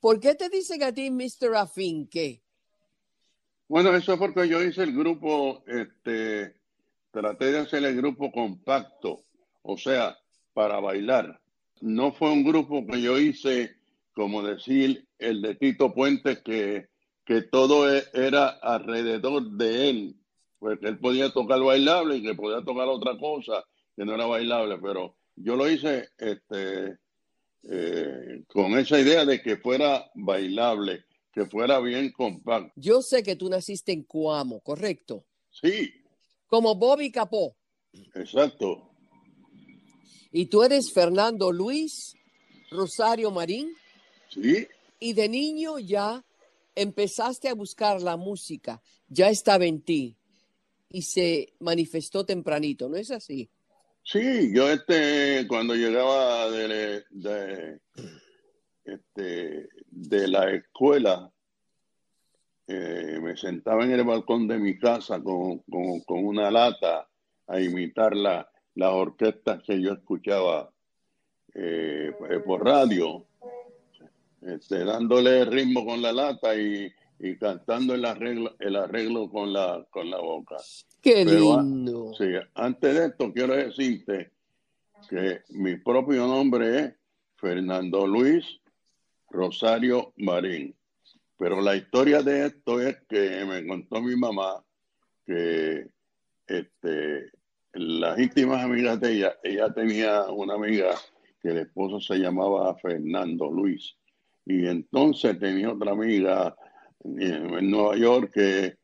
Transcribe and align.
¿Por 0.00 0.20
qué 0.20 0.34
te 0.34 0.48
dicen 0.48 0.82
a 0.82 0.92
ti 0.92 1.10
Mr. 1.10 1.56
Afinque? 1.56 2.40
Bueno, 3.68 3.94
eso 3.94 4.14
es 4.14 4.18
porque 4.18 4.48
yo 4.48 4.62
hice 4.62 4.82
el 4.82 4.96
grupo, 4.96 5.62
este, 5.66 6.54
traté 7.10 7.52
de 7.52 7.58
hacer 7.58 7.84
el 7.84 7.96
grupo 7.96 8.30
compacto, 8.32 9.24
o 9.62 9.76
sea, 9.76 10.16
para 10.54 10.80
bailar. 10.80 11.40
No 11.80 12.12
fue 12.12 12.30
un 12.30 12.44
grupo 12.44 12.86
que 12.86 13.02
yo 13.02 13.18
hice, 13.18 13.76
como 14.14 14.42
decir, 14.42 15.06
el 15.18 15.42
de 15.42 15.54
Tito 15.56 15.92
Puentes, 15.92 16.38
que, 16.42 16.88
que 17.24 17.42
todo 17.42 17.94
e, 17.94 18.04
era 18.14 18.48
alrededor 18.48 19.50
de 19.50 19.90
él, 19.90 20.16
porque 20.58 20.88
él 20.88 20.98
podía 20.98 21.30
tocar 21.32 21.60
bailable 21.60 22.16
y 22.16 22.22
que 22.22 22.34
podía 22.34 22.64
tocar 22.64 22.88
otra 22.88 23.18
cosa 23.18 23.64
que 23.96 24.04
no 24.04 24.14
era 24.14 24.26
bailable, 24.26 24.78
pero 24.78 25.16
yo 25.36 25.56
lo 25.56 25.68
hice 25.68 26.08
este, 26.18 26.98
eh, 27.64 28.44
con 28.46 28.78
esa 28.78 29.00
idea 29.00 29.24
de 29.24 29.42
que 29.42 29.56
fuera 29.56 30.10
bailable, 30.14 31.04
que 31.32 31.46
fuera 31.46 31.80
bien 31.80 32.12
compacto. 32.12 32.72
Yo 32.76 33.02
sé 33.02 33.22
que 33.22 33.36
tú 33.36 33.48
naciste 33.48 33.92
en 33.92 34.04
Cuamo, 34.04 34.60
¿correcto? 34.60 35.26
Sí. 35.50 35.92
Como 36.46 36.74
Bobby 36.74 37.10
Capó. 37.10 37.56
Exacto. 38.14 38.90
¿Y 40.30 40.46
tú 40.46 40.62
eres 40.62 40.92
Fernando 40.92 41.52
Luis 41.52 42.14
Rosario 42.70 43.30
Marín? 43.30 43.72
Sí. 44.30 44.66
Y 45.00 45.12
de 45.14 45.28
niño 45.28 45.78
ya 45.78 46.24
empezaste 46.74 47.48
a 47.48 47.54
buscar 47.54 48.00
la 48.02 48.16
música, 48.16 48.80
ya 49.08 49.28
estaba 49.30 49.64
en 49.64 49.82
ti 49.82 50.16
y 50.90 51.02
se 51.02 51.54
manifestó 51.60 52.24
tempranito, 52.24 52.88
¿no 52.88 52.96
es 52.96 53.10
así? 53.10 53.50
Sí, 54.10 54.50
yo 54.54 54.70
este, 54.70 55.46
cuando 55.46 55.74
llegaba 55.74 56.50
de, 56.50 57.04
de, 57.10 57.78
este, 58.82 59.68
de 59.84 60.28
la 60.28 60.50
escuela, 60.50 61.30
eh, 62.68 63.18
me 63.20 63.36
sentaba 63.36 63.84
en 63.84 63.90
el 63.90 64.04
balcón 64.04 64.48
de 64.48 64.58
mi 64.58 64.78
casa 64.78 65.22
con, 65.22 65.58
con, 65.58 66.24
una 66.24 66.50
lata 66.50 67.06
a 67.48 67.60
imitar 67.60 68.16
la, 68.16 68.50
las 68.76 68.92
orquestas 68.92 69.62
que 69.62 69.78
yo 69.78 69.92
escuchaba 69.92 70.70
eh, 71.52 72.10
por 72.46 72.64
radio, 72.64 73.26
este, 74.40 74.86
dándole 74.86 75.44
ritmo 75.44 75.84
con 75.84 76.00
la 76.00 76.14
lata 76.14 76.56
y, 76.56 76.90
y 77.20 77.36
cantando 77.36 77.94
el 77.94 78.06
arreglo, 78.06 78.54
el 78.58 78.76
arreglo 78.76 79.28
con 79.28 79.52
la, 79.52 79.84
con 79.90 80.08
la 80.08 80.18
boca. 80.18 80.56
Qué 81.02 81.24
lindo. 81.24 81.97
Sí, 82.16 82.24
antes 82.54 82.94
de 82.94 83.06
esto 83.06 83.32
quiero 83.32 83.54
decirte 83.54 84.30
que 85.08 85.42
mi 85.50 85.76
propio 85.76 86.26
nombre 86.26 86.78
es 86.78 86.94
Fernando 87.36 88.06
Luis 88.06 88.60
Rosario 89.30 90.12
Marín. 90.16 90.74
Pero 91.36 91.60
la 91.60 91.76
historia 91.76 92.22
de 92.22 92.46
esto 92.46 92.80
es 92.80 92.96
que 93.08 93.44
me 93.44 93.66
contó 93.66 94.00
mi 94.00 94.16
mamá 94.16 94.64
que 95.24 95.88
este, 96.46 97.30
las 97.74 98.18
íntimas 98.18 98.64
amigas 98.64 99.00
de 99.00 99.12
ella, 99.12 99.38
ella 99.42 99.72
tenía 99.72 100.24
una 100.24 100.54
amiga 100.54 100.94
que 101.40 101.50
el 101.50 101.58
esposo 101.58 102.00
se 102.00 102.18
llamaba 102.18 102.74
Fernando 102.76 103.50
Luis. 103.50 103.94
Y 104.44 104.66
entonces 104.66 105.38
tenía 105.38 105.70
otra 105.70 105.92
amiga 105.92 106.56
en 107.04 107.70
Nueva 107.70 107.96
York 107.96 108.32
que, 108.32 108.78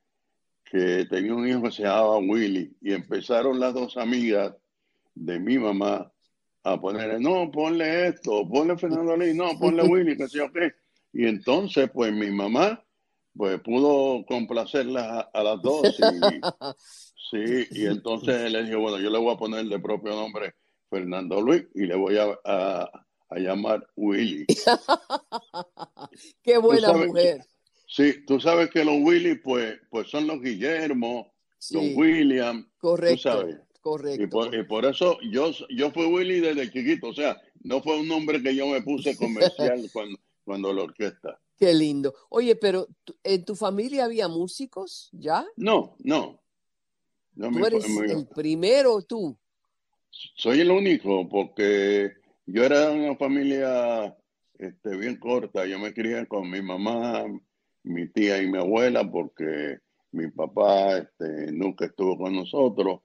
que 0.74 1.04
tenía 1.04 1.32
un 1.32 1.46
hijo 1.46 1.62
que 1.62 1.70
se 1.70 1.84
llamaba 1.84 2.18
Willy 2.18 2.76
y 2.80 2.92
empezaron 2.92 3.60
las 3.60 3.72
dos 3.74 3.96
amigas 3.96 4.56
de 5.14 5.38
mi 5.38 5.56
mamá 5.56 6.10
a 6.64 6.80
ponerle, 6.80 7.20
no, 7.20 7.48
ponle 7.52 8.08
esto, 8.08 8.48
ponle 8.48 8.76
Fernando 8.76 9.16
Lee, 9.16 9.34
no, 9.34 9.56
ponle 9.56 9.82
Willy, 9.88 10.16
que 10.16 10.28
sé 10.28 10.38
yo 10.38 10.50
qué. 10.52 10.72
Y 11.12 11.28
entonces, 11.28 11.88
pues 11.94 12.12
mi 12.12 12.28
mamá, 12.32 12.84
pues 13.36 13.60
pudo 13.60 14.26
complacerlas 14.26 15.26
a, 15.32 15.42
las 15.44 15.62
dos. 15.62 15.82
Y, 15.84 16.40
sí, 17.30 17.68
y 17.70 17.86
entonces 17.86 18.50
le 18.50 18.64
dijo, 18.64 18.80
bueno, 18.80 18.98
yo 18.98 19.10
le 19.10 19.18
voy 19.18 19.32
a 19.32 19.38
poner 19.38 19.66
de 19.66 19.78
propio 19.78 20.10
nombre 20.10 20.56
Fernando 20.90 21.40
Luis 21.40 21.66
y 21.76 21.86
le 21.86 21.94
voy 21.94 22.18
a, 22.18 22.36
a, 22.44 22.90
llamar 23.36 23.86
Willy. 23.94 24.44
Qué 26.42 26.58
buena 26.58 26.92
mujer. 26.94 27.44
Sí, 27.96 28.24
tú 28.26 28.40
sabes 28.40 28.70
que 28.70 28.84
los 28.84 28.96
Willy, 29.02 29.36
pues, 29.36 29.78
pues 29.88 30.10
son 30.10 30.26
los 30.26 30.40
Guillermo, 30.40 31.32
Sí, 31.58 31.74
los 31.74 31.96
William, 31.96 32.68
correcto, 32.78 33.14
tú 33.14 33.20
sabes. 33.22 33.56
correcto. 33.80 34.24
Y 34.24 34.26
por, 34.26 34.52
y 34.52 34.64
por 34.64 34.84
eso 34.84 35.16
yo, 35.30 35.52
yo 35.70 35.92
fui 35.92 36.04
Willy 36.06 36.40
desde 36.40 36.72
chiquito, 36.72 37.10
o 37.10 37.14
sea, 37.14 37.40
no 37.62 37.80
fue 37.80 37.96
un 38.00 38.08
nombre 38.08 38.42
que 38.42 38.52
yo 38.52 38.66
me 38.66 38.82
puse 38.82 39.16
comercial 39.16 39.88
cuando, 39.92 40.18
cuando 40.44 40.72
la 40.72 40.82
orquesta. 40.82 41.40
Qué 41.56 41.72
lindo. 41.72 42.12
Oye, 42.30 42.56
pero 42.56 42.88
¿en 43.22 43.44
tu 43.44 43.54
familia 43.54 44.06
había 44.06 44.26
músicos 44.26 45.08
ya? 45.12 45.46
No, 45.54 45.94
no. 46.00 46.42
No, 47.36 47.52
Tú 47.52 47.58
mi- 47.60 47.64
eres 47.64 47.88
mi- 47.88 48.10
el 48.10 48.26
primero, 48.26 49.02
tú. 49.02 49.38
soy 50.10 50.62
el 50.62 50.70
único 50.72 51.28
porque 51.28 52.12
yo 52.46 52.64
era 52.64 52.88
de 52.90 52.96
una 53.06 53.16
familia 53.16 54.16
este, 54.58 54.96
bien 54.96 55.16
corta. 55.16 55.64
Yo 55.64 55.78
me 55.78 55.94
crié 55.94 56.26
con 56.26 56.50
mi 56.50 56.60
mamá, 56.60 57.24
mi 57.84 58.08
tía 58.08 58.42
y 58.42 58.48
mi 58.48 58.58
abuela 58.58 59.08
porque 59.10 59.78
mi 60.12 60.28
papá 60.30 60.98
este, 60.98 61.52
nunca 61.52 61.86
estuvo 61.86 62.16
con 62.16 62.34
nosotros 62.34 63.00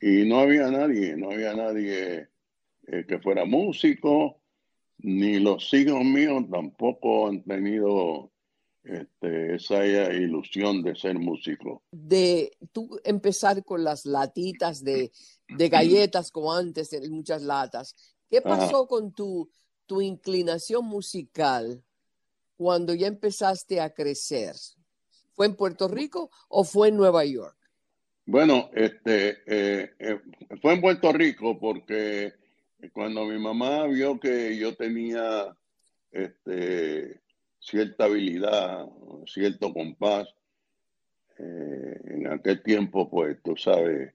y 0.00 0.24
no 0.26 0.40
había 0.40 0.70
nadie, 0.70 1.16
no 1.16 1.30
había 1.30 1.54
nadie 1.54 2.28
eh, 2.86 3.04
que 3.06 3.18
fuera 3.18 3.44
músico, 3.44 4.40
ni 4.98 5.38
los 5.38 5.72
hijos 5.74 6.04
míos 6.04 6.44
tampoco 6.50 7.28
han 7.28 7.42
tenido 7.42 8.30
este, 8.82 9.56
esa 9.56 9.84
ilusión 9.84 10.82
de 10.82 10.94
ser 10.94 11.18
músico. 11.18 11.82
De 11.90 12.52
tú 12.72 12.98
empezar 13.04 13.62
con 13.64 13.84
las 13.84 14.06
latitas 14.06 14.82
de, 14.82 15.12
de 15.48 15.68
galletas 15.68 16.30
como 16.30 16.52
antes, 16.52 16.92
en 16.92 17.10
muchas 17.12 17.42
latas. 17.42 17.94
¿Qué 18.28 18.38
Ajá. 18.38 18.48
pasó 18.48 18.86
con 18.86 19.12
tu, 19.12 19.50
tu 19.86 20.00
inclinación 20.00 20.86
musical 20.86 21.82
cuando 22.60 22.92
ya 22.92 23.06
empezaste 23.06 23.80
a 23.80 23.88
crecer? 23.88 24.54
¿Fue 25.32 25.46
en 25.46 25.56
Puerto 25.56 25.88
Rico 25.88 26.30
o 26.50 26.62
fue 26.62 26.88
en 26.88 26.98
Nueva 26.98 27.24
York? 27.24 27.56
Bueno, 28.26 28.68
este, 28.74 29.38
eh, 29.46 29.94
eh, 29.98 30.20
fue 30.60 30.74
en 30.74 30.82
Puerto 30.82 31.10
Rico 31.10 31.58
porque 31.58 32.34
cuando 32.92 33.24
mi 33.24 33.38
mamá 33.38 33.86
vio 33.86 34.20
que 34.20 34.58
yo 34.58 34.76
tenía 34.76 35.56
este, 36.12 37.22
cierta 37.58 38.04
habilidad, 38.04 38.86
cierto 39.24 39.72
compás, 39.72 40.28
eh, 41.38 41.98
en 42.08 42.26
aquel 42.26 42.62
tiempo, 42.62 43.08
pues 43.08 43.38
tú 43.42 43.56
sabes, 43.56 44.12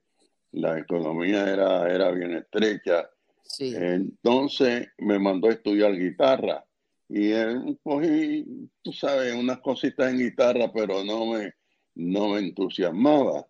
la 0.51 0.77
economía 0.77 1.51
era, 1.51 1.91
era 1.91 2.11
bien 2.11 2.35
estrecha, 2.35 3.09
Sí. 3.41 3.73
entonces 3.75 4.87
me 4.99 5.17
mandó 5.17 5.47
a 5.47 5.53
estudiar 5.53 5.95
guitarra 5.97 6.63
y 7.07 7.31
eh, 7.31 7.77
cogí, 7.83 8.69
tú 8.81 8.91
sabes, 8.91 9.33
unas 9.33 9.59
cositas 9.59 10.11
en 10.11 10.19
guitarra, 10.19 10.71
pero 10.73 11.03
no 11.03 11.27
me, 11.27 11.53
no 11.95 12.29
me 12.29 12.39
entusiasmaba. 12.39 13.45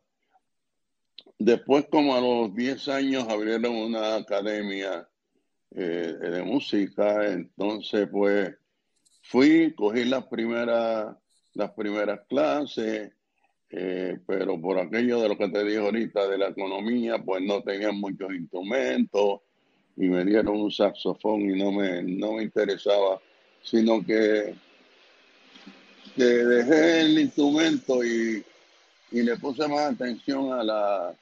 Después, 1.38 1.88
como 1.90 2.16
a 2.16 2.22
los 2.22 2.56
10 2.56 2.88
años, 2.90 3.28
abrieron 3.28 3.76
una 3.76 4.16
academia 4.16 5.08
eh, 5.72 6.16
de 6.22 6.44
música, 6.44 7.28
entonces 7.32 8.08
pues 8.10 8.56
fui, 9.22 9.74
cogí 9.74 10.06
las 10.06 10.26
primeras, 10.28 11.16
las 11.54 11.72
primeras 11.72 12.22
clases, 12.28 13.12
eh, 13.70 14.20
pero 14.26 14.62
por 14.62 14.80
aquello 14.80 15.20
de 15.20 15.30
lo 15.30 15.38
que 15.38 15.50
te 15.50 15.64
dije 15.66 15.80
ahorita 15.80 16.28
de 16.30 16.38
la 16.38 16.50
economía, 16.50 17.18
pues 17.18 17.44
no 17.44 17.62
tenían 17.62 18.00
muchos 18.00 18.34
instrumentos 18.34 19.42
y 19.98 20.08
me 20.08 20.24
dieron 20.24 20.62
un 20.62 20.72
saxofón 20.72 21.42
y 21.42 21.62
no 21.62 21.72
me, 21.72 22.04
no 22.04 22.34
me 22.34 22.44
interesaba, 22.44 23.20
sino 23.66 24.06
que, 24.06 24.56
que 26.16 26.24
dejé 26.24 27.02
el 27.02 27.20
instrumento 27.20 28.04
y, 28.04 28.46
y 29.12 29.24
le 29.24 29.36
puse 29.38 29.68
más 29.68 29.94
atención 29.94 30.54
a 30.54 30.64
la, 30.64 31.16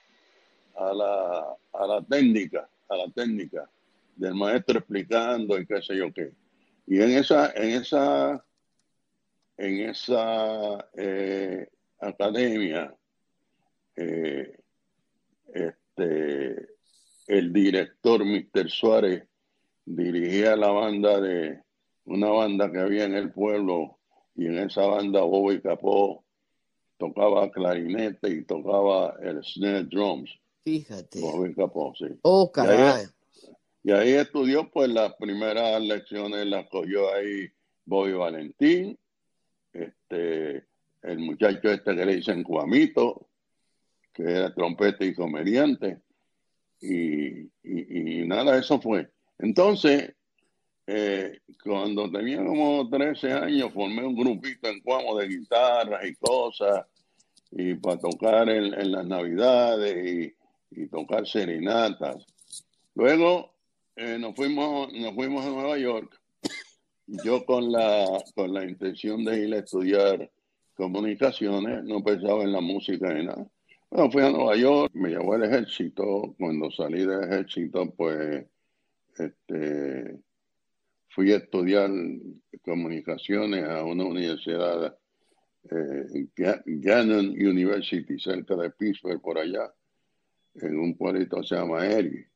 a 0.76 0.94
la, 0.94 1.58
a 1.74 1.88
la 1.88 2.02
técnica, 2.02 2.70
a 2.90 2.98
la 2.98 3.10
técnica 3.10 3.68
del 4.16 4.36
maestro 4.36 4.80
explicando 4.80 5.58
y 5.58 5.66
qué 5.66 5.82
sé 5.82 5.98
yo 5.98 6.12
qué. 6.14 6.32
Y 6.86 7.02
en 7.02 7.12
esa, 7.12 7.52
en 7.56 7.82
esa, 7.82 8.46
en 9.58 9.90
esa 9.90 10.90
eh, 10.98 11.68
academia, 12.00 12.94
eh, 13.96 14.60
este, 15.54 16.68
el 17.28 17.54
director 17.54 18.26
Mr. 18.26 18.70
Suárez 18.70 19.24
dirigía 19.86 20.58
la 20.58 20.68
banda 20.68 21.22
de 21.22 21.63
una 22.06 22.30
banda 22.30 22.72
que 22.72 22.80
había 22.80 23.06
en 23.06 23.14
el 23.16 23.32
pueblo 23.32 23.98
y 24.36 24.46
en 24.48 24.58
esa 24.60 24.86
banda 24.86 25.22
Bobby 25.22 25.62
Capó 25.62 26.24
tocaba 26.98 27.52
clarinete 27.52 28.30
y 28.30 28.44
tocaba 28.46 29.16
el 29.22 29.44
snare 29.44 29.84
drums. 29.86 30.30
Fíjate. 30.64 31.20
Bobby 31.20 31.54
Capó, 31.54 31.94
sí. 31.96 32.06
Oh, 32.24 32.52
Y 32.56 32.60
ahí- 32.60 32.66
caray. 32.68 33.06
Y 33.86 33.92
ahí 33.92 34.14
estudió, 34.14 34.70
pues 34.72 34.90
las 34.90 35.14
primeras 35.16 35.82
lecciones 35.82 36.46
las 36.48 36.68
cogió 36.70 37.14
ahí 37.14 37.50
Bobby 37.86 38.14
Valentín, 38.14 38.98
este, 39.74 40.66
el 41.02 41.20
muchacho 41.20 41.70
este 41.70 41.96
que 41.96 42.06
le 42.06 42.16
dicen 42.16 42.44
Cuamito, 42.44 43.28
que 44.14 44.24
era 44.24 44.54
trompeta 44.54 45.04
y 45.04 45.14
comediante. 45.14 46.00
Y, 46.80 47.42
y- 47.64 48.22
y 48.22 48.28
nada, 48.28 48.58
eso 48.58 48.80
fue. 48.80 49.10
Entonces, 49.40 50.14
eh, 50.86 51.40
cuando 51.64 52.12
tenía 52.12 52.44
como 52.44 52.90
13 52.90 53.32
años, 53.34 53.74
formé 53.74 54.06
un 54.06 54.16
grupito 54.16 54.68
en 54.68 54.82
Cuamo 54.82 55.18
de 55.18 55.28
guitarras 55.28 56.06
y 56.06 56.16
cosas, 56.16 56.86
y 57.52 57.76
para 57.76 58.00
tocar 58.00 58.50
en, 58.50 58.92
las 58.92 59.06
navidades 59.06 60.36
y, 60.72 60.82
y 60.82 60.88
tocar 60.88 61.26
serenatas. 61.28 62.26
Luego 62.96 63.54
eh, 63.96 64.18
nos 64.18 64.36
fuimos, 64.36 64.92
nos 64.94 65.14
fuimos 65.14 65.46
a 65.46 65.50
Nueva 65.50 65.78
York. 65.78 66.20
Yo 67.08 67.46
con 67.46 67.72
la, 67.72 68.06
con 68.36 68.54
la 68.54 68.66
intención 68.66 69.24
de 69.24 69.48
ir 69.48 69.54
a 69.54 69.60
estudiar 69.60 70.32
comunicaciones, 70.74 71.84
no 71.84 72.04
pensaba 72.04 72.44
en 72.44 72.52
la 72.52 72.62
música 72.62 73.14
ni 73.14 73.26
nada. 73.26 73.46
Bueno, 73.90 74.12
fui 74.12 74.24
a 74.24 74.32
Nueva 74.32 74.56
York, 74.56 74.92
me 74.96 75.10
llevó 75.10 75.36
el 75.36 75.44
ejército. 75.44 76.34
Cuando 76.40 76.72
salí 76.72 77.06
del 77.06 77.24
ejército, 77.26 77.92
pues, 77.92 78.46
este, 79.18 80.20
fui 81.14 81.32
a 81.32 81.38
estudiar 81.38 81.90
comunicaciones 82.64 83.64
a 83.66 83.84
una 83.84 84.06
universidad, 84.06 84.98
eh, 85.70 86.28
Ga- 86.36 86.64
Gannon 86.66 87.28
University, 87.30 88.20
cerca 88.20 88.56
de 88.56 88.72
Pittsburgh, 88.72 89.22
por 89.22 89.38
allá, 89.38 89.72
en 90.56 90.78
un 90.80 90.96
pueblito 90.98 91.38
que 91.42 91.48
se 91.48 91.56
llama 91.56 91.86
Erie. 91.86 92.28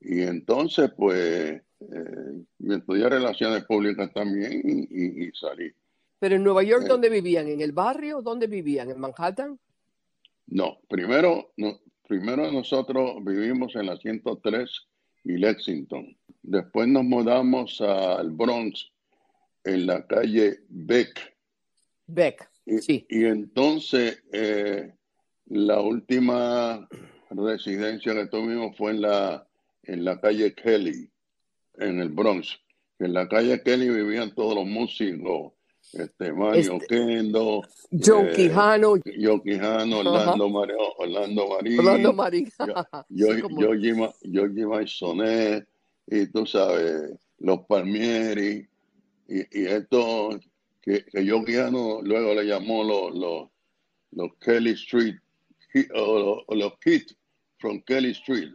Y 0.00 0.22
entonces, 0.22 0.90
pues, 0.96 1.62
eh, 1.80 2.44
me 2.58 2.76
estudié 2.76 3.08
relaciones 3.08 3.64
públicas 3.64 4.12
también 4.12 4.62
y, 4.64 4.88
y- 4.90 5.24
y 5.28 5.32
salí. 5.32 5.72
Pero 6.18 6.36
en 6.36 6.44
Nueva 6.44 6.62
York, 6.62 6.84
Eh. 6.84 6.88
¿dónde 6.88 7.08
vivían? 7.08 7.48
¿En 7.48 7.60
el 7.60 7.72
barrio? 7.72 8.20
¿Dónde 8.22 8.46
vivían? 8.46 8.90
¿En 8.90 9.00
Manhattan? 9.00 9.58
No, 10.46 10.78
primero, 10.88 11.52
no, 11.56 11.80
primero 12.06 12.50
nosotros 12.52 13.24
vivimos 13.24 13.74
en 13.76 13.86
la 13.86 13.96
103 13.96 14.68
y 15.24 15.36
Lexington. 15.36 16.16
Después 16.42 16.88
nos 16.88 17.04
mudamos 17.04 17.80
al 17.80 18.30
Bronx, 18.30 18.90
en 19.64 19.86
la 19.86 20.06
calle 20.06 20.60
Beck. 20.68 21.36
Beck. 22.06 22.50
Y, 22.66 22.78
Sí. 22.78 23.06
y 23.08 23.24
entonces, 23.24 24.22
eh, 24.32 24.92
la 25.46 25.80
última 25.80 26.88
residencia 27.30 28.14
que 28.14 28.26
tuvimos 28.26 28.76
fue 28.76 28.92
en 28.92 29.02
la, 29.02 29.46
en 29.84 30.04
la 30.04 30.20
calle 30.20 30.54
Kelly, 30.54 31.10
en 31.78 32.00
el 32.00 32.08
Bronx. 32.08 32.58
En 32.98 33.14
la 33.14 33.28
calle 33.28 33.62
Kelly 33.62 33.88
vivían 33.88 34.34
todos 34.34 34.54
los 34.54 34.66
músicos, 34.66 35.52
este, 35.92 36.32
Mario 36.32 36.76
Este- 36.76 36.86
Kendo, 36.86 37.62
Joe 37.90 38.30
eh, 38.30 38.34
Quijano, 38.34 38.96
Yo 39.18 39.42
Quijano, 39.42 39.98
Orlando, 39.98 40.48
Mario, 40.48 40.76
Orlando 40.98 41.48
Marín, 41.48 41.78
Orlando 41.78 42.12
Marín. 42.12 42.50
yo, 43.08 43.72
Jimmy 43.80 44.86
Sonet, 44.86 45.66
y 46.06 46.26
tú 46.26 46.46
sabes, 46.46 47.12
los 47.38 47.60
Palmieri, 47.66 48.66
y, 49.28 49.60
y 49.60 49.66
esto 49.66 50.40
que, 50.80 51.04
que 51.04 51.24
yo 51.24 51.44
Quijano 51.44 52.00
luego 52.02 52.34
le 52.34 52.44
llamó 52.44 52.82
los, 52.84 53.14
los, 53.14 53.48
los 54.12 54.30
Kelly 54.40 54.72
Street, 54.72 55.16
o 55.94 56.44
los, 56.48 56.58
los 56.58 56.78
Kids 56.78 57.16
from 57.58 57.80
Kelly 57.82 58.10
Street. 58.10 58.54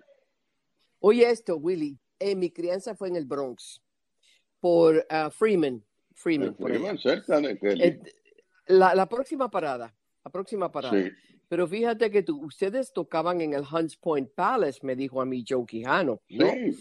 Oye 0.99 1.29
esto, 1.29 1.57
Willy. 1.57 1.97
Eh, 2.19 2.35
mi 2.35 2.49
crianza 2.49 2.95
fue 2.95 3.09
en 3.09 3.15
el 3.15 3.25
Bronx, 3.25 3.81
por 4.59 5.05
ah, 5.09 5.29
Freeman. 5.29 5.83
Freeman, 6.17 6.55
por. 6.55 6.73
Iban 6.73 6.97
cerca 6.97 7.39
de 7.39 7.57
Kelly. 7.57 7.99
La, 8.67 8.93
la 8.95 9.07
próxima 9.07 9.49
parada, 9.49 9.93
la 10.25 10.31
próxima 10.31 10.71
parada. 10.71 10.93
sí, 11.01 11.09
Pero 11.47 11.67
fíjate 11.67 12.09
que 12.11 12.23
tú, 12.23 12.43
ustedes 12.43 12.91
tocaban 12.91 13.39
en 13.41 13.53
el 13.53 13.63
Hunts 13.71 13.95
Point 13.97 14.29
Palace, 14.35 14.79
me 14.83 14.95
dijo 14.95 15.21
a 15.21 15.25
mí 15.25 15.45
Joe 15.47 15.65
Quijano, 15.65 16.19
¿no? 16.29 16.47
sí, 16.51 16.77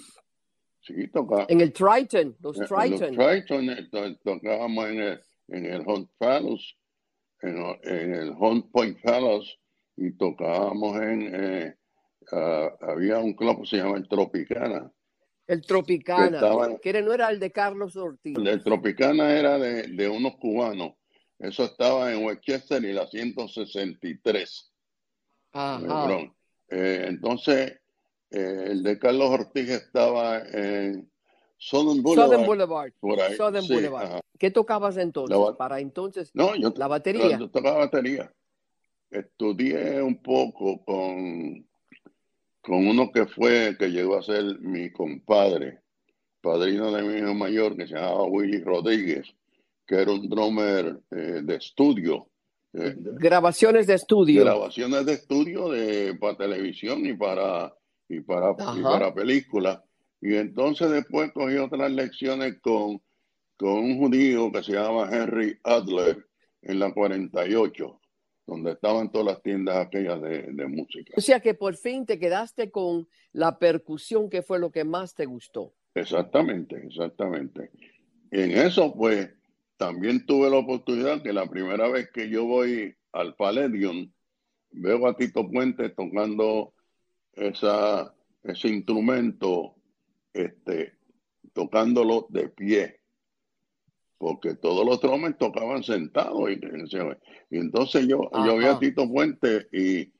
sí, 0.81 1.09
toca. 1.09 1.47
En 1.49 1.61
el 1.61 1.73
Triton, 1.73 2.37
los 2.41 2.59
En- 2.59 2.67
Triton. 2.67 3.15
Los 3.17 3.27
Triton, 3.31 3.71
eh, 3.71 3.89
to- 3.91 4.17
tocábamos 4.25 4.87
en 4.89 5.01
el, 5.01 5.23
en 5.49 5.67
el 5.67 5.81
Hunt 5.87 6.11
Palace 6.19 6.75
en, 7.43 7.59
en 7.85 8.15
el 8.15 8.31
Home 8.39 8.65
Point 8.73 8.99
Palace 9.03 9.51
y 9.97 10.11
tocábamos 10.13 10.97
en, 11.01 11.31
eh, 11.35 11.77
ah, 12.33 12.71
había 12.81 13.19
un 13.19 13.35
club 13.35 13.61
que 13.61 13.67
se 13.69 13.77
llama 13.77 13.99
el 13.99 14.09
Tropicana. 14.09 14.91
El 15.47 15.63
Tropicana, 15.63 16.41
que, 16.83 17.03
no 17.03 17.13
era 17.13 17.31
el 17.31 17.39
de 17.39 17.53
Carlos 17.53 17.97
Ortiz. 17.97 18.37
El 18.37 18.65
Tropicana 18.65 19.33
era 19.33 19.59
de, 19.59 19.85
de 19.85 20.09
unos 20.09 20.37
cubanos. 20.37 20.95
Eso 21.39 21.65
estaba 21.65 22.13
en 22.13 22.25
Westchester 22.25 22.83
y 22.85 22.93
la 22.93 23.07
163. 23.07 24.73
Ajá. 25.53 26.33
Eh, 26.69 27.05
entonces, 27.09 27.81
eh, 28.31 28.65
el 28.71 28.83
de 28.83 28.99
Carlos 28.99 29.31
Ortiz 29.31 29.71
estaba 29.71 30.41
en 30.41 31.11
Southern 31.59 32.03
Boulevard. 32.03 32.29
Southern 32.29 32.47
Boulevard. 32.47 32.93
por 33.01 33.21
ahí. 33.21 33.37
Southern 33.37 33.65
Sí, 33.65 33.73
Boulevard. 33.75 34.21
¿Qué 34.39 34.51
tocabas 34.51 34.97
entonces? 34.97 35.37
La 35.37 35.57
Para 35.57 35.81
entonces, 35.81 36.31
No, 36.35 36.55
yo, 36.57 36.73
la 36.77 36.89
batería. 36.89 37.39
yo 37.39 37.49
tocaba 37.51 37.79
batería. 37.79 38.33
Estudié 39.11 40.03
un 40.03 40.21
poco 40.21 40.85
con, 40.85 41.67
con 42.67 42.85
uno 42.89 43.13
que 43.13 43.27
fue, 43.27 43.77
que 43.79 43.91
llegó 43.91 44.19
a 44.19 44.23
ser 44.23 44.59
mi 44.59 44.91
compadre, 44.91 45.83
padrino 46.41 46.91
de 46.91 47.03
mi 47.05 47.19
hijo 47.21 47.33
mayor, 47.33 47.77
que 47.77 47.87
se 47.87 47.95
llamaba 47.95 48.25
Willy 48.25 48.61
Rodríguez, 48.61 49.33
que 49.87 49.95
era 49.95 50.11
un 50.11 50.29
drummer 50.29 50.99
eh, 51.13 51.43
de 51.45 51.55
estudio, 51.55 52.29
eh, 52.73 52.97
Grabaciones 52.99 53.87
de 53.87 53.95
estudio. 53.95 54.43
grabaciones 54.43 55.07
de 55.07 55.13
estudio 55.13 55.69
de, 55.69 56.17
para 56.17 56.37
televisión 56.37 57.07
y 57.07 57.15
para, 57.15 57.73
y 58.09 58.21
para, 58.21 58.51
y 58.77 58.83
para 58.83 59.15
películas. 59.15 59.81
Y 60.21 60.35
entonces 60.35 60.91
después 60.91 61.31
cogí 61.33 61.57
otras 61.59 61.93
lecciones 61.93 62.59
con, 62.61 63.01
con 63.57 63.71
un 63.79 63.99
judío 63.99 64.51
que 64.51 64.65
se 64.65 64.73
llama 64.73 65.09
Henry 65.13 65.57
Adler 65.63 66.27
en 66.63 66.81
la 66.81 66.93
48, 66.93 68.01
donde 68.47 68.73
estaban 68.73 69.11
todas 69.11 69.27
las 69.27 69.43
tiendas 69.43 69.77
aquellas 69.77 70.21
de, 70.23 70.53
de 70.53 70.67
música. 70.67 71.15
O 71.17 71.21
sea 71.21 71.41
que 71.41 71.55
por 71.55 71.77
fin 71.77 72.07
te 72.07 72.19
quedaste 72.19 72.71
con 72.71 73.09
la 73.33 73.59
percusión, 73.59 74.31
que 74.31 74.43
fue 74.43 74.59
lo 74.59 74.71
que 74.71 74.85
más 74.85 75.15
te 75.15 75.27
gustó. 75.27 75.75
Exactamente, 75.95 76.77
exactamente. 76.77 77.71
En 78.31 78.53
eso, 78.53 78.95
pues, 78.95 79.31
también 79.77 80.25
tuve 80.27 80.49
la 80.51 80.59
oportunidad 80.59 81.23
que 81.23 81.33
la 81.33 81.49
primera 81.49 81.89
vez 81.89 82.11
que 82.13 82.29
yo 82.29 82.45
voy 82.45 82.95
al 83.13 83.35
Palladium, 83.35 84.11
veo 84.71 85.07
a 85.07 85.17
Tito 85.17 85.49
Puente 85.51 85.89
tocando 85.91 86.75
esa, 87.33 88.15
ese 88.43 88.69
instrumento, 88.69 89.75
este, 90.33 90.95
tocándolo 91.53 92.27
de 92.31 92.49
pie, 92.49 93.01
porque 94.19 94.55
todos 94.55 94.85
los 94.87 95.01
drummers 95.01 95.37
tocaban 95.39 95.83
sentados. 95.83 96.51
Y, 96.51 96.55
y 97.51 97.59
entonces 97.59 98.07
yo, 98.07 98.31
yo 98.47 98.57
vi 98.59 98.65
a. 98.65 98.79
Tito 98.79 99.09
Puente 99.09 99.69
y, 99.73 100.11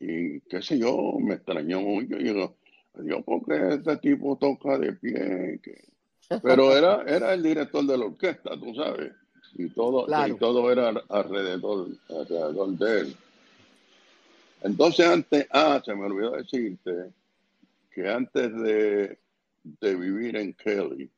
y 0.00 0.40
qué 0.42 0.62
sé 0.62 0.78
yo, 0.78 1.14
me 1.20 1.34
extrañó 1.34 1.80
mucho. 1.80 2.16
Y 2.16 2.24
digo, 2.24 2.56
Dios, 2.94 3.22
porque 3.24 3.74
este 3.74 3.96
tipo 3.98 4.36
toca 4.36 4.78
de 4.78 4.92
pie? 4.94 5.60
Que- 5.62 5.84
Pero 6.42 6.76
era, 6.76 7.02
era 7.06 7.34
el 7.34 7.42
director 7.42 7.84
de 7.84 7.98
la 7.98 8.06
orquesta, 8.06 8.58
tú 8.58 8.74
sabes, 8.74 9.12
y 9.54 9.68
todo, 9.70 10.06
Claro. 10.06 10.34
y 10.34 10.38
todo 10.38 10.70
era 10.72 10.88
alrededor, 11.08 11.88
alrededor 12.08 12.68
de 12.78 13.00
él. 13.00 13.16
Entonces 14.62 15.06
antes, 15.06 15.46
ah, 15.50 15.82
se 15.84 15.94
me 15.94 16.06
olvidó 16.06 16.30
decirte 16.32 17.10
que 17.90 18.08
antes 18.08 18.54
de, 18.62 19.18
de 19.62 19.94
vivir 19.96 20.36
en 20.36 20.54
Kelly, 20.54 21.10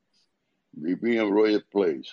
viví 0.72 1.18
en 1.18 1.30
Royal 1.30 1.64
Place, 1.70 2.10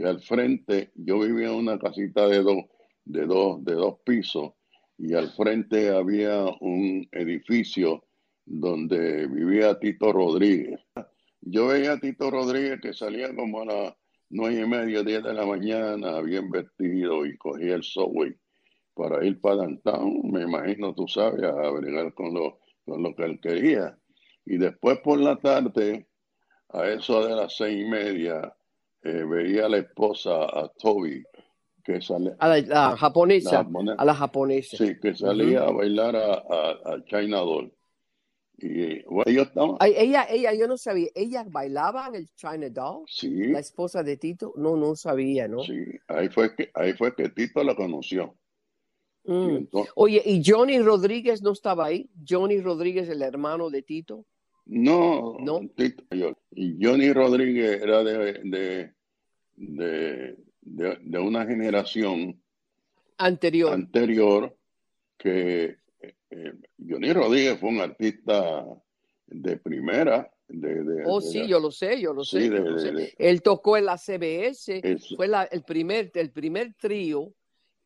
que 0.00 0.08
al 0.08 0.20
frente 0.22 0.92
yo 0.94 1.18
vivía 1.18 1.48
en 1.48 1.56
una 1.56 1.78
casita 1.78 2.26
de 2.26 2.42
dos, 2.42 2.64
de 3.04 3.26
dos, 3.26 3.62
de 3.62 3.74
dos 3.74 3.98
pisos, 4.02 4.52
y 4.96 5.12
al 5.12 5.28
frente 5.28 5.90
había 5.90 6.42
un 6.60 7.06
edificio 7.12 8.06
donde 8.46 9.26
vivía 9.26 9.78
Tito 9.78 10.10
Rodríguez. 10.10 10.80
Yo 11.42 11.66
veía 11.66 11.92
a 11.92 12.00
Tito 12.00 12.30
Rodríguez 12.30 12.80
que 12.80 12.94
salía 12.94 13.34
como 13.34 13.60
a 13.60 13.66
las 13.66 13.94
nueve 14.30 14.62
y 14.62 14.66
media, 14.66 15.02
diez 15.02 15.22
de 15.22 15.34
la 15.34 15.44
mañana, 15.44 16.22
bien 16.22 16.50
vestido 16.50 17.26
y 17.26 17.36
cogía 17.36 17.74
el 17.74 17.82
subway 17.82 18.34
para 18.94 19.22
ir 19.24 19.38
para 19.38 19.56
downtown, 19.56 20.30
me 20.30 20.42
imagino, 20.42 20.94
tú 20.94 21.08
sabes, 21.08 21.42
a 21.42 21.70
bregar 21.70 22.14
con 22.14 22.32
lo, 22.32 22.60
con 22.86 23.02
lo 23.02 23.14
que 23.14 23.24
él 23.24 23.40
quería. 23.40 23.98
Y 24.46 24.56
después 24.56 24.98
por 25.00 25.20
la 25.20 25.36
tarde, 25.36 26.08
a 26.70 26.88
eso 26.88 27.26
de 27.26 27.36
las 27.36 27.54
seis 27.54 27.84
y 27.84 27.88
media, 27.88 28.54
eh, 29.02 29.24
veía 29.24 29.66
a 29.66 29.68
la 29.68 29.78
esposa, 29.78 30.44
a 30.44 30.68
Toby, 30.78 31.22
que 31.82 32.00
sale, 32.00 32.34
A 32.38 32.48
la, 32.48 32.60
la 32.60 32.96
japonesa. 32.96 33.66
la 33.70 33.94
a 33.94 34.04
la 34.04 34.14
japonesa. 34.14 34.76
sí, 34.76 34.98
que 35.00 35.14
salía 35.14 35.62
a 35.64 35.70
bailar 35.70 36.16
a, 36.16 36.34
a, 36.34 36.70
a 36.94 37.04
China 37.06 37.38
Doll. 37.38 37.72
Y 38.62 39.02
bueno, 39.04 39.24
ellos 39.26 39.46
estaban, 39.48 39.76
Ay, 39.80 39.94
ella, 39.96 40.26
ella, 40.28 40.52
yo 40.52 40.68
no 40.68 40.76
sabía. 40.76 41.08
¿Ella 41.14 41.44
bailaba 41.48 42.08
en 42.08 42.16
el 42.16 42.28
China 42.34 42.68
Doll? 42.68 43.04
sí, 43.06 43.46
La 43.46 43.60
esposa 43.60 44.02
de 44.02 44.18
Tito. 44.18 44.52
No, 44.56 44.76
no 44.76 44.94
sabía, 44.96 45.48
¿no? 45.48 45.60
sí, 45.62 45.82
ahí 46.08 46.28
fue 46.28 46.54
que, 46.54 46.70
ahí 46.74 46.92
fue 46.92 47.14
que 47.14 47.30
Tito 47.30 47.64
la 47.64 47.74
conoció. 47.74 48.34
Y 49.24 49.32
Mm. 49.32 49.56
entonces, 49.56 49.92
Oye, 49.96 50.22
¿y 50.24 50.42
Johnny 50.44 50.78
Rodríguez 50.80 51.42
no 51.42 51.52
estaba 51.52 51.86
ahí? 51.86 52.10
Johnny 52.28 52.60
Rodríguez, 52.60 53.08
el 53.08 53.22
hermano 53.22 53.70
de 53.70 53.82
Tito. 53.82 54.24
No, 54.66 55.36
No. 55.40 55.60
Tito 55.76 56.04
Mayor. 56.10 56.36
Y 56.52 56.76
Johnny 56.84 57.12
Rodríguez 57.12 57.82
era 57.82 58.04
de, 58.04 58.32
de, 58.44 58.92
de, 59.56 60.36
de, 60.60 60.98
de 61.00 61.18
una 61.18 61.44
generación 61.46 62.40
Anterior. 63.18 63.72
anterior 63.72 64.56
que 65.18 65.76
eh, 66.30 66.52
Johnny 66.88 67.12
Rodríguez 67.12 67.58
fue 67.58 67.68
un 67.70 67.80
artista 67.80 68.64
de 69.26 69.56
primera. 69.56 70.30
De, 70.48 70.82
de- 70.82 71.02
oh, 71.06 71.20
de 71.20 71.26
sí, 71.26 71.46
yo 71.46 71.60
lo 71.60 71.70
sé, 71.70 72.00
yo 72.00 72.12
lo 72.12 72.24
sí, 72.24 72.40
sé. 72.40 72.46
yo 72.48 72.54
lo 72.60 73.00
Él 73.18 73.42
tocó 73.42 73.76
en 73.76 73.84
la 73.86 73.98
CBS. 73.98 74.80
Fue 75.16 75.28
la- 75.28 75.44
el, 75.44 75.62
primer, 75.62 76.10
el 76.14 76.30
primer 76.30 76.74
trío 76.74 77.32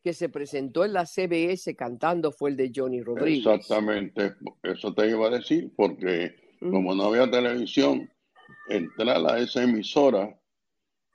que 0.03 0.13
se 0.13 0.29
presentó 0.29 0.85
en 0.85 0.93
la 0.93 1.05
CBS 1.05 1.75
cantando 1.75 2.31
fue 2.31 2.51
el 2.51 2.57
de 2.57 2.71
Johnny 2.73 3.01
Rodríguez. 3.01 3.39
exactamente, 3.45 4.33
eso 4.63 4.93
te 4.93 5.09
iba 5.09 5.27
a 5.27 5.31
decir, 5.31 5.71
porque. 5.75 6.44
Como 6.59 6.93
no 6.95 7.03
había 7.05 7.29
televisión, 7.29 8.09
entrar 8.69 9.17
a 9.29 9.39
esa 9.39 9.63
emisora 9.63 10.37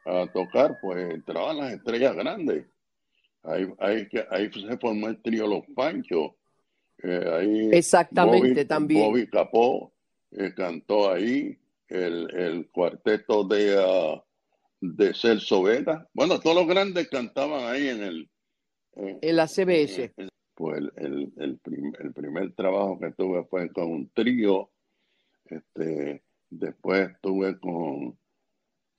a 0.06 0.26
tocar, 0.32 0.78
pues 0.80 1.12
entraban 1.14 1.58
las 1.58 1.72
estrellas 1.74 2.14
grandes. 2.16 2.66
Ahí, 3.42 3.66
ahí, 3.78 4.50
se 4.52 4.76
formó 4.78 5.08
el 5.08 5.20
trío 5.22 5.46
Los 5.46 5.64
Panchos. 5.74 6.32
Eh, 7.02 7.24
ahí 7.32 7.68
Exactamente, 7.72 8.62
Bobby- 8.64 8.68
también. 8.68 9.02
Bobby 9.02 9.26
Capó 9.28 9.92
eh, 10.32 10.52
cantó 10.54 11.10
ahí, 11.10 11.56
el, 11.88 12.30
el 12.34 12.68
cuarteto 12.70 13.44
de, 13.44 13.76
ah, 13.78 14.22
de 14.80 15.14
Celso 15.14 15.62
Vega. 15.62 16.06
Bueno, 16.12 16.38
todos 16.38 16.56
los 16.56 16.66
grandes 16.68 17.08
cantaban 17.08 17.64
ahí 17.72 17.88
en 17.88 18.02
el... 18.02 18.30
En 18.94 19.36
la 19.36 19.46
CBS. 19.46 20.12
Pues 20.54 20.78
el, 20.78 20.92
el, 20.96 21.32
el 21.38 21.58
prim- 21.58 21.94
el 22.00 22.12
primer 22.12 22.52
trabajo 22.54 22.98
que 23.00 23.10
tuve 23.12 23.44
fue 23.44 23.70
con 23.72 23.90
un 23.90 24.10
trío. 24.10 24.70
Este, 25.50 26.22
después 26.48 27.10
estuve 27.10 27.58
con, 27.58 28.18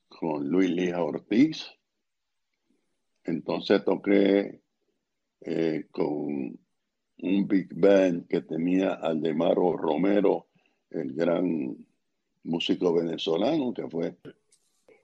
con 0.07 0.47
Luis 0.47 0.69
Lija 0.69 1.03
Ortiz. 1.03 1.65
Entonces 3.23 3.83
toqué 3.85 4.61
eh, 5.41 5.87
con 5.91 6.59
un 7.23 7.47
big 7.47 7.73
band 7.73 8.27
que 8.27 8.41
tenía 8.41 8.93
Aldemaro 8.93 9.77
Romero, 9.77 10.47
el 10.89 11.13
gran 11.13 11.77
músico 12.43 12.93
venezolano 12.93 13.73
que 13.73 13.87
fue. 13.87 14.17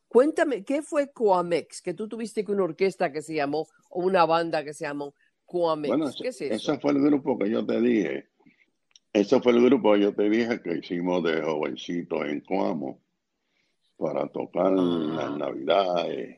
Cuéntame, 0.07 0.63
¿qué 0.63 0.81
fue 0.81 1.11
Coamex? 1.11 1.81
Que 1.81 1.93
tú 1.93 2.07
tuviste 2.07 2.43
que 2.43 2.51
una 2.51 2.63
orquesta 2.63 3.11
que 3.11 3.21
se 3.21 3.35
llamó, 3.35 3.67
o 3.89 4.03
una 4.03 4.25
banda 4.25 4.63
que 4.63 4.73
se 4.73 4.85
llamó 4.85 5.13
Coamex. 5.45 5.89
Bueno, 5.89 6.11
¿Qué 6.19 6.29
es 6.29 6.41
eso? 6.41 6.53
ese 6.71 6.79
fue 6.79 6.91
el 6.91 7.01
grupo 7.01 7.37
que 7.37 7.49
yo 7.49 7.65
te 7.65 7.79
dije. 7.79 8.29
Ese 9.17 9.41
fue 9.41 9.51
el 9.53 9.63
grupo 9.65 9.93
que 9.93 10.01
yo 10.01 10.13
te 10.13 10.29
dije 10.29 10.61
que 10.61 10.77
hicimos 10.77 11.23
de 11.23 11.41
jovencitos 11.41 12.23
en 12.27 12.41
Coamo 12.41 12.99
para 13.97 14.27
tocar 14.27 14.67
en 14.73 14.77
Ah. 14.77 15.13
las 15.15 15.37
navidades, 15.37 16.37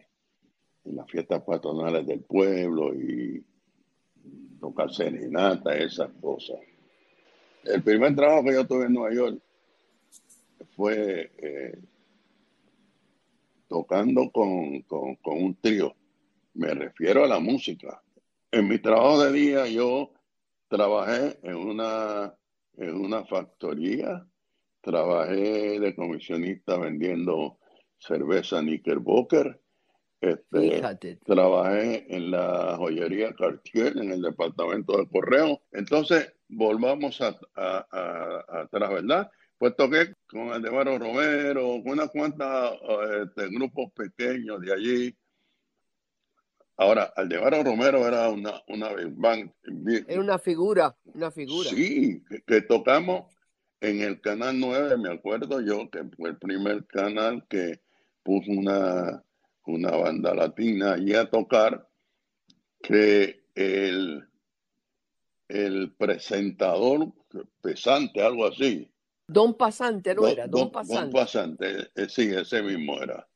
en 0.85 0.95
las 0.95 1.11
fiestas 1.11 1.43
patronales 1.43 2.07
del 2.07 2.21
pueblo 2.21 2.93
y 2.93 3.43
tocar 4.61 4.89
serenata, 4.93 5.75
esas 5.77 6.09
cosas. 6.21 6.57
El 7.65 7.83
primer 7.83 8.15
trabajo 8.15 8.45
que 8.45 8.53
yo 8.53 8.65
tuve 8.65 8.85
en 8.85 8.93
Nueva 8.93 9.13
York 9.13 9.41
fue 10.77 11.31
eh, 11.37 11.77
tocando 13.67 14.31
con, 14.31 14.83
con, 14.83 15.15
con 15.17 15.43
un 15.43 15.55
trío. 15.55 15.93
Me 16.53 16.73
refiero 16.73 17.25
a 17.25 17.27
la 17.27 17.39
música. 17.39 18.01
En 18.51 18.69
mi 18.69 18.79
trabajo 18.79 19.21
de 19.25 19.33
día 19.33 19.67
yo 19.67 20.11
trabajé 20.69 21.37
en 21.43 21.55
una, 21.55 22.33
en 22.79 22.95
una 22.95 23.25
factoría, 23.25 24.25
trabajé 24.81 25.79
de 25.79 25.95
comisionista 25.95 26.77
vendiendo 26.77 27.59
cerveza 27.99 28.61
Knickerbocker 28.61 29.61
Este, 30.21 30.71
Fíjate. 30.71 31.17
trabajé 31.25 32.05
en 32.13 32.31
la 32.31 32.75
joyería 32.77 33.33
Cartier, 33.33 33.97
en 33.97 34.11
el 34.11 34.21
departamento 34.21 34.97
de 34.97 35.07
correo. 35.07 35.61
Entonces, 35.71 36.33
volvamos 36.49 37.21
a, 37.21 37.37
a- 37.55 37.87
a- 37.91 38.61
atrás, 38.61 38.89
¿verdad? 38.89 39.31
Pues 39.57 39.75
toqué 39.77 40.13
con 40.27 40.51
Aldemaro 40.51 40.97
Romero, 40.97 41.81
con 41.83 41.93
unas 41.93 42.09
cuantas 42.11 42.73
eh, 42.73 43.25
este, 43.27 43.47
grupos 43.49 43.91
pequeños 43.93 44.59
de 44.61 44.73
allí. 44.73 45.17
Ahora, 46.79 47.11
Aldemaro 47.17 47.61
Romero 47.61 48.07
era 48.07 48.29
una, 48.29 48.63
una 48.69 48.89
band. 49.11 49.51
Era 50.07 50.21
una 50.21 50.39
figura, 50.39 50.95
una 51.13 51.29
figura. 51.29 51.69
Sí, 51.69 52.23
que, 52.23 52.41
que 52.41 52.61
tocamos 52.61 53.35
en 53.81 53.99
el 54.01 54.21
canal 54.21 54.57
9, 54.57 54.95
me 54.97 55.11
acuerdo 55.11 55.59
yo, 55.59 55.89
que 55.89 56.05
fue 56.15 56.29
el 56.29 56.37
primer 56.37 56.85
canal 56.87 57.45
que 57.49 57.81
puso 58.23 58.49
una, 58.51 59.21
una 59.65 59.91
banda 59.91 60.33
latina 60.33 60.93
allí 60.93 61.13
a 61.15 61.29
tocar, 61.29 61.85
que 62.81 63.41
el, 63.55 64.25
el 65.49 65.91
presentador 65.97 67.11
pesante, 67.61 68.21
algo 68.21 68.47
así. 68.47 68.89
Don 69.27 69.53
Pasante, 69.55 70.15
¿no 70.15 70.21
Don- 70.21 70.31
era? 70.31 70.47
Don, 70.47 70.51
Don- 70.61 70.71
Pasante. 70.71 71.01
Don 71.01 71.11
Pasante, 71.11 71.91
eh, 71.93 72.07
sí, 72.07 72.29
ese 72.33 72.63
mismo 72.63 73.01
era. 73.01 73.27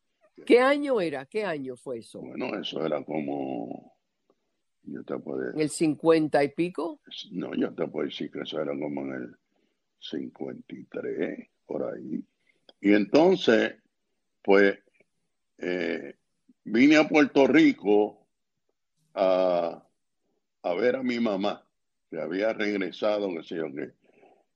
¿Qué 0.46 0.60
año 0.60 1.00
era? 1.00 1.26
¿Qué 1.26 1.46
año 1.46 1.76
fue 1.76 2.00
eso? 2.00 2.20
Bueno, 2.20 2.56
eso 2.60 2.86
era 2.86 3.04
como, 3.04 3.96
yo 4.84 5.04
te 5.04 5.18
puedo 5.20 5.52
¿En 5.52 5.62
el 5.62 5.70
50 5.70 6.44
y 6.44 6.50
pico? 6.50 7.00
No, 7.32 7.54
yo 7.56 7.74
te 7.74 7.88
puedo 7.88 8.08
decir 8.08 8.32
que 8.32 8.42
eso 8.42 8.62
era 8.62 8.78
como 8.78 9.02
en 9.02 9.14
el 9.14 9.38
53, 10.00 11.50
por 11.66 11.84
ahí. 11.84 12.24
Y 12.82 12.94
entonces, 12.94 13.76
pues, 14.42 14.78
eh, 15.60 16.16
vine 16.66 16.98
a 16.98 17.08
Puerto 17.08 17.48
Rico 17.48 18.28
a, 19.14 19.88
a 20.64 20.74
ver 20.74 20.96
a 20.96 21.04
mi 21.04 21.20
mamá, 21.20 21.66
que 22.10 22.20
había 22.20 22.54
regresado, 22.54 23.30
qué 23.36 23.44
sé 23.44 23.56
yo 23.56 23.74
qué. 23.74 23.94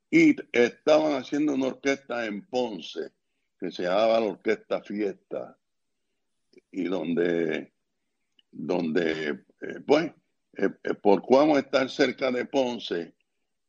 Y 0.09 0.35
estaban 0.51 1.13
haciendo 1.13 1.53
una 1.53 1.67
orquesta 1.67 2.25
en 2.25 2.45
Ponce, 2.47 3.11
que 3.59 3.71
se 3.71 3.83
llamaba 3.83 4.19
la 4.19 4.27
Orquesta 4.27 4.81
Fiesta, 4.81 5.56
y 6.71 6.85
donde, 6.85 7.73
donde 8.51 9.29
eh, 9.61 9.79
pues, 9.85 10.11
eh, 10.57 10.69
eh, 10.83 10.93
por 10.95 11.21
cuamo 11.21 11.57
estar 11.57 11.89
cerca 11.89 12.31
de 12.31 12.45
Ponce, 12.45 13.15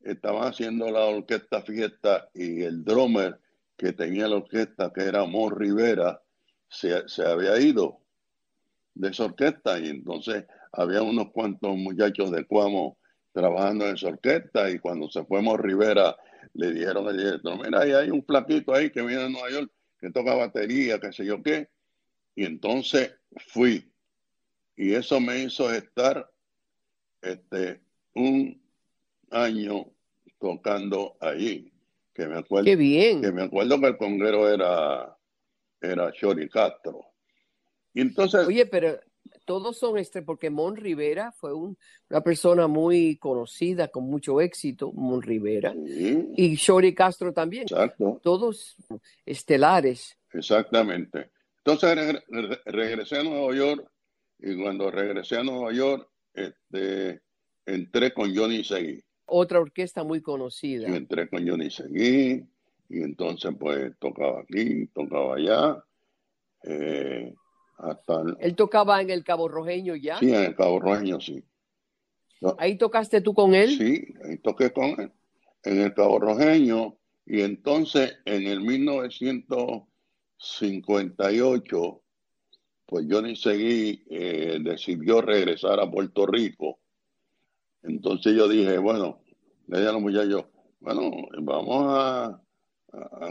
estaban 0.01 0.49
haciendo 0.49 0.91
la 0.91 1.05
orquesta 1.07 1.63
fiesta 1.63 2.31
y 2.35 2.63
el 2.63 2.85
drummer 2.85 3.39
que 3.77 3.93
tenía 3.93 4.29
la 4.29 4.37
orquesta, 4.37 4.93
que 4.93 5.03
era 5.03 5.21
Amor 5.21 5.59
Rivera, 5.59 6.23
se, 6.69 7.09
se 7.09 7.25
había 7.25 7.59
ido 7.61 8.01
de 8.95 9.11
esa 9.11 9.25
orquesta 9.25 9.79
y 9.79 9.89
entonces 9.89 10.45
había 10.73 11.03
unos 11.03 11.31
cuantos 11.33 11.77
muchachos 11.77 12.31
de 12.31 12.45
Cuamo 12.45 12.99
trabajando 13.33 13.87
en 13.87 13.95
esa 13.95 14.09
orquesta 14.09 14.71
y 14.71 14.79
cuando 14.79 15.09
se 15.09 15.25
fue 15.25 15.39
Amor 15.39 15.65
Rivera 15.65 16.17
le 16.55 16.73
dijeron 16.73 17.07
al 17.09 17.17
director, 17.17 17.57
mira, 17.57 17.81
ahí 17.81 17.93
hay 17.93 18.11
un 18.11 18.23
plaquito 18.23 18.75
ahí 18.75 18.91
que 18.91 19.03
viene 19.03 19.23
de 19.25 19.31
Nueva 19.31 19.51
York 19.51 19.71
que 19.99 20.11
toca 20.11 20.35
batería, 20.35 20.99
qué 20.99 21.13
sé 21.13 21.25
yo 21.25 21.43
qué. 21.43 21.69
Y 22.39 22.45
entonces 22.45 23.13
fui. 23.49 23.93
Y 24.77 24.95
eso 24.95 25.19
me 25.19 25.41
hizo 25.43 25.73
estar 25.73 26.31
este, 27.21 27.81
un 28.15 28.63
año 29.33 29.91
tocando 30.39 31.17
allí. 31.21 31.73
Que 32.15 32.29
me 32.29 32.39
acuerdo, 32.39 32.65
Qué 32.67 32.77
bien. 32.77 33.23
que 33.23 33.33
me 33.33 33.43
acuerdo 33.43 33.81
que 33.81 33.87
el 33.89 33.97
conguero 33.97 34.49
era, 34.49 35.19
era 35.81 36.13
Chori 36.13 36.49
Castro. 36.49 37.07
Y 37.93 38.03
entonces, 38.03 38.47
Oye, 38.47 38.67
pero 38.67 39.01
todos 39.45 39.77
son 39.77 39.99
este, 39.99 40.23
porque 40.23 40.49
Mon 40.49 40.77
Rivera 40.77 41.33
fue 41.33 41.53
un- 41.53 41.77
una 42.09 42.21
persona 42.21 42.69
muy 42.69 43.17
conocida, 43.17 43.89
con 43.89 44.05
mucho 44.05 44.41
éxito, 44.41 44.93
Mon 44.93 45.23
Rivera, 45.23 45.75
sí, 45.75 46.25
y 46.37 46.55
Shori 46.55 46.95
Castro 46.95 47.33
también, 47.33 47.65
exacto, 47.65 48.21
todos 48.23 48.77
estelares. 49.27 50.17
exactamente. 50.33 51.33
Entonces 51.71 51.97
re- 51.97 52.25
re- 52.49 52.61
regresé 52.65 53.19
a 53.19 53.23
Nueva 53.23 53.55
York 53.55 53.87
y 54.39 54.57
cuando 54.57 54.91
regresé 54.91 55.37
a 55.37 55.43
Nueva 55.43 55.71
York, 55.71 56.09
este, 56.33 57.21
entré 57.67 58.15
con 58.15 58.35
Johnny 58.35 58.65
Seguí. 58.65 59.03
Otra 59.27 59.61
orquesta 59.61 60.03
muy 60.03 60.23
conocida. 60.23 60.89
Y 60.89 60.95
entré 60.97 61.29
con 61.29 61.47
Johnny 61.47 61.71
Seguí 61.71 62.43
y 62.89 63.03
entonces 63.03 63.53
pues 63.61 63.93
tocaba 63.99 64.41
aquí, 64.41 64.87
tocaba 64.95 65.35
allá, 65.37 65.85
eh, 66.65 67.35
hasta 67.77 68.23
el- 68.23 68.37
Él 68.41 68.57
tocaba 68.57 69.03
en 69.03 69.11
el 69.11 69.23
Cabo 69.23 69.47
Rojeño 69.47 69.95
ya. 69.95 70.19
sí, 70.21 70.31
en 70.31 70.45
el 70.45 70.57
Cabo 70.57 70.81
Rojeño, 70.81 71.21
sí. 71.21 71.45
Ahí 72.57 72.79
tocaste 72.79 73.21
tú 73.21 73.35
con 73.35 73.55
él. 73.55 73.77
Sí, 73.77 74.07
ahí 74.25 74.39
toqué 74.39 74.73
con 74.73 74.99
él 74.99 75.13
en 75.65 75.81
el 75.83 75.93
Cabo 75.93 76.19
Rojeño 76.19 76.97
y 77.27 77.43
entonces 77.43 78.17
en 78.25 78.47
el 78.47 78.61
1958 80.39 82.03
pues 82.89 83.07
Johnny 83.09 83.37
Seguí 83.37 84.03
eh, 84.09 84.59
decidió 84.63 85.21
regresar 85.21 85.79
a 85.79 85.91
Puerto 85.91 86.27
Rico. 86.27 86.79
Entonces 87.83 88.35
yo 88.35 88.49
dije, 88.49 88.79
bueno, 88.79 89.21
le 89.67 89.77
dije 89.77 89.91
a 89.91 89.93
los 89.93 90.01
muchachos, 90.01 90.47
bueno, 90.81 91.11
vamos 91.43 91.85
a, 91.87 92.43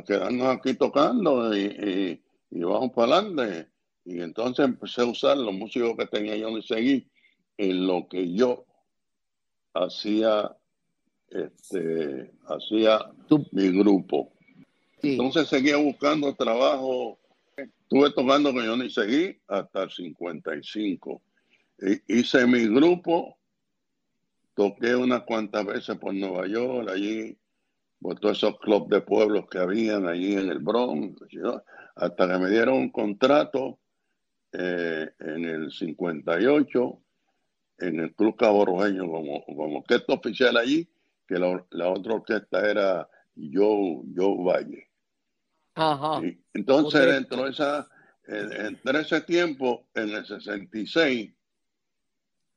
quedarnos 0.06 0.56
aquí 0.56 0.76
tocando 0.76 1.58
y, 1.58 2.22
y- 2.52 2.62
vamos 2.62 2.92
para 2.92 3.18
adelante. 3.18 3.72
Y 4.06 4.22
entonces 4.22 4.64
empecé 4.64 5.02
a 5.02 5.06
usar 5.06 5.38
los 5.38 5.54
músicos 5.54 5.98
que 5.98 6.06
tenía 6.06 6.38
Johnny 6.40 6.62
Seguí 6.62 7.10
en 7.58 7.88
lo 7.88 8.08
que 8.08 8.32
yo 8.32 8.64
hacía 9.74 10.56
este 11.30 12.32
hacía 12.46 13.12
mi 13.52 13.70
grupo. 13.70 14.37
Entonces 15.02 15.48
seguía 15.48 15.78
buscando 15.78 16.34
trabajo. 16.36 17.20
Estuve 17.56 18.12
tocando 18.12 18.54
con 18.54 18.66
Johnny 18.66 18.90
Seguí 18.90 19.40
hasta 19.48 19.84
el 19.84 19.92
55. 19.92 21.22
Y- 21.80 22.20
hice 22.20 22.46
mi 22.46 22.68
grupo, 22.68 23.38
toqué 24.54 24.96
unas 24.96 25.24
cuantas 25.24 25.66
veces 25.66 25.98
por 25.98 26.14
Nueva 26.14 26.48
York, 26.48 26.90
allí, 26.90 27.38
por 28.00 28.20
todos 28.20 28.38
esos 28.38 28.60
clubs 28.60 28.90
de 28.90 29.02
pueblos 29.02 29.46
que 29.50 29.60
habían 29.60 30.08
allí 30.08 30.34
en 30.34 30.50
el 30.50 30.60
Bronx, 30.60 31.22
hasta 31.96 32.28
que 32.28 32.38
me 32.38 32.50
dieron 32.50 32.76
un 32.76 32.92
contrato 32.92 33.80
eh, 34.52 35.10
en 35.20 35.46
el 35.46 35.72
58 35.72 37.02
en 37.80 38.00
el 38.00 38.16
Club 38.16 38.36
Cabo 38.36 38.66
Rojeño 38.66 39.10
como, 39.10 39.44
como 39.46 39.80
orquesta 39.80 40.14
oficial 40.14 40.58
allí, 40.58 40.90
que 41.28 41.38
la, 41.38 41.64
la 41.72 41.90
otra 41.90 42.16
orquesta 42.16 42.70
era 42.70 43.08
Joe, 43.38 44.04
Joe 44.16 44.44
Valle. 44.44 44.88
Ajá. 45.76 46.26
Y 46.26 46.40
entonces, 46.54 47.06
dentro 47.06 47.44
de 47.46 47.52
esa, 47.52 47.88
en- 48.28 48.52
entre 48.68 49.02
ese 49.02 49.22
tiempo, 49.22 49.88
en 49.94 50.10
el 50.10 50.26
66, 50.26 51.34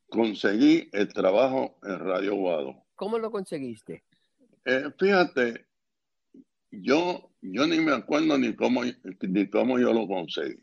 conseguí 0.09 0.89
el 0.93 1.13
trabajo 1.13 1.79
en 1.83 1.99
Radio 1.99 2.35
Guado. 2.37 2.85
¿Cómo 2.97 3.19
lo 3.19 3.31
conseguiste? 3.31 4.05
Eh, 4.65 4.91
fíjate, 4.99 5.67
yo, 6.71 7.31
yo 7.41 7.67
ni 7.67 7.81
me 7.81 7.93
acuerdo 7.93 8.37
ni 8.39 8.55
cómo, 8.55 8.83
ni 8.85 9.49
cómo 9.49 9.79
yo 9.79 9.93
lo 9.93 10.07
conseguí. 10.07 10.63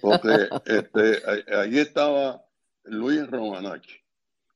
Porque 0.00 0.28
este, 0.66 1.22
allí 1.54 1.78
estaba 1.78 2.44
Luis 2.84 3.26
Romanachi. 3.28 3.96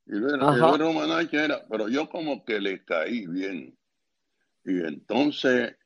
Y 0.06 0.12
Luis. 0.12 0.32
Luis 0.34 0.78
Romanachi 0.78 1.36
era, 1.36 1.66
pero 1.68 1.88
yo 1.88 2.08
como 2.08 2.44
que 2.44 2.60
le 2.60 2.84
caí 2.84 3.26
bien. 3.26 3.76
Y 4.64 4.78
entonces 4.80 5.76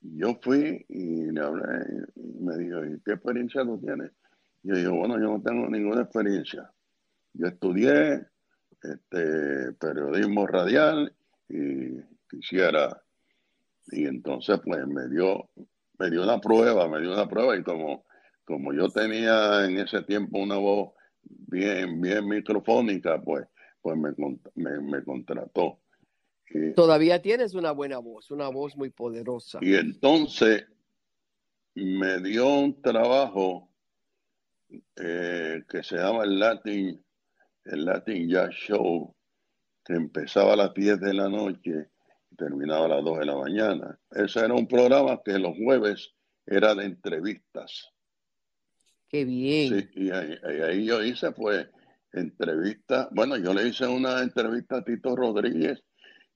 yo 0.00 0.38
fui 0.42 0.84
y 0.88 1.30
le 1.32 1.40
hablé 1.40 2.06
y 2.14 2.44
me 2.44 2.56
dijo, 2.58 2.84
¿y 2.84 3.00
qué 3.04 3.12
experiencia 3.12 3.62
tú 3.62 3.78
tienes? 3.78 4.12
Y 4.62 4.68
yo 4.68 4.76
digo, 4.76 4.94
bueno, 4.96 5.18
yo 5.18 5.36
no 5.36 5.42
tengo 5.42 5.68
ninguna 5.68 6.02
experiencia. 6.02 6.70
Yo 7.32 7.46
estudié 7.48 8.26
este, 8.82 9.72
periodismo 9.72 10.46
radial 10.46 11.12
y 11.48 12.00
quisiera. 12.30 13.02
Y 13.88 14.06
entonces, 14.06 14.60
pues 14.64 14.86
me 14.86 15.08
dio, 15.08 15.48
me 15.98 16.10
dio 16.10 16.22
una 16.22 16.40
prueba, 16.40 16.88
me 16.88 17.00
dio 17.00 17.12
una 17.12 17.28
prueba 17.28 17.56
y 17.56 17.62
como, 17.62 18.04
como 18.44 18.72
yo 18.72 18.88
tenía 18.88 19.64
en 19.64 19.78
ese 19.78 20.02
tiempo 20.02 20.38
una 20.38 20.56
voz 20.56 20.92
bien, 21.22 22.00
bien 22.00 22.26
microfónica, 22.28 23.20
pues, 23.22 23.46
pues 23.80 23.96
me, 23.96 24.12
me, 24.54 24.80
me 24.80 25.04
contrató. 25.04 25.80
Todavía 26.74 27.20
tienes 27.20 27.54
una 27.54 27.72
buena 27.72 27.98
voz, 27.98 28.30
una 28.30 28.48
voz 28.48 28.76
muy 28.76 28.90
poderosa. 28.90 29.58
y 29.62 29.74
entonces 29.74 30.64
me 31.74 32.20
dio 32.20 32.46
un 32.48 32.80
trabajo 32.80 33.70
eh, 34.96 35.62
que 35.68 35.82
se 35.82 35.96
llama 35.96 36.24
el 36.24 36.38
Latin, 36.38 37.04
el 37.64 37.84
Latin 37.84 38.28
Jazz 38.28 38.50
Show, 38.54 39.14
que 39.84 39.94
empezaba 39.94 40.54
a 40.54 40.56
las 40.56 40.74
10 40.74 41.00
de 41.00 41.14
la 41.14 41.28
noche 41.28 41.90
y 42.30 42.36
terminaba 42.36 42.86
a 42.86 42.88
las 42.88 43.04
2 43.04 43.18
de 43.18 43.24
la 43.26 43.36
mañana. 43.36 43.98
Ese 44.10 44.40
era 44.40 44.54
un 44.54 44.66
programa 44.66 45.20
que 45.24 45.38
los 45.38 45.54
jueves 45.56 46.12
era 46.46 46.74
de 46.74 46.84
entrevistas. 46.86 47.90
Qué 49.08 49.24
bien. 49.24 49.80
Sí, 49.80 49.88
y 49.94 50.10
ahí, 50.10 50.36
ahí- 50.42 50.60
ahí 50.62 50.84
yo 50.86 51.02
hice 51.04 51.30
pues 51.32 51.68
entrevista, 52.12 53.08
bueno, 53.12 53.36
yo 53.36 53.52
le 53.52 53.68
hice 53.68 53.86
una 53.86 54.20
entrevista 54.22 54.78
a 54.78 54.84
Tito 54.84 55.14
Rodríguez 55.14 55.82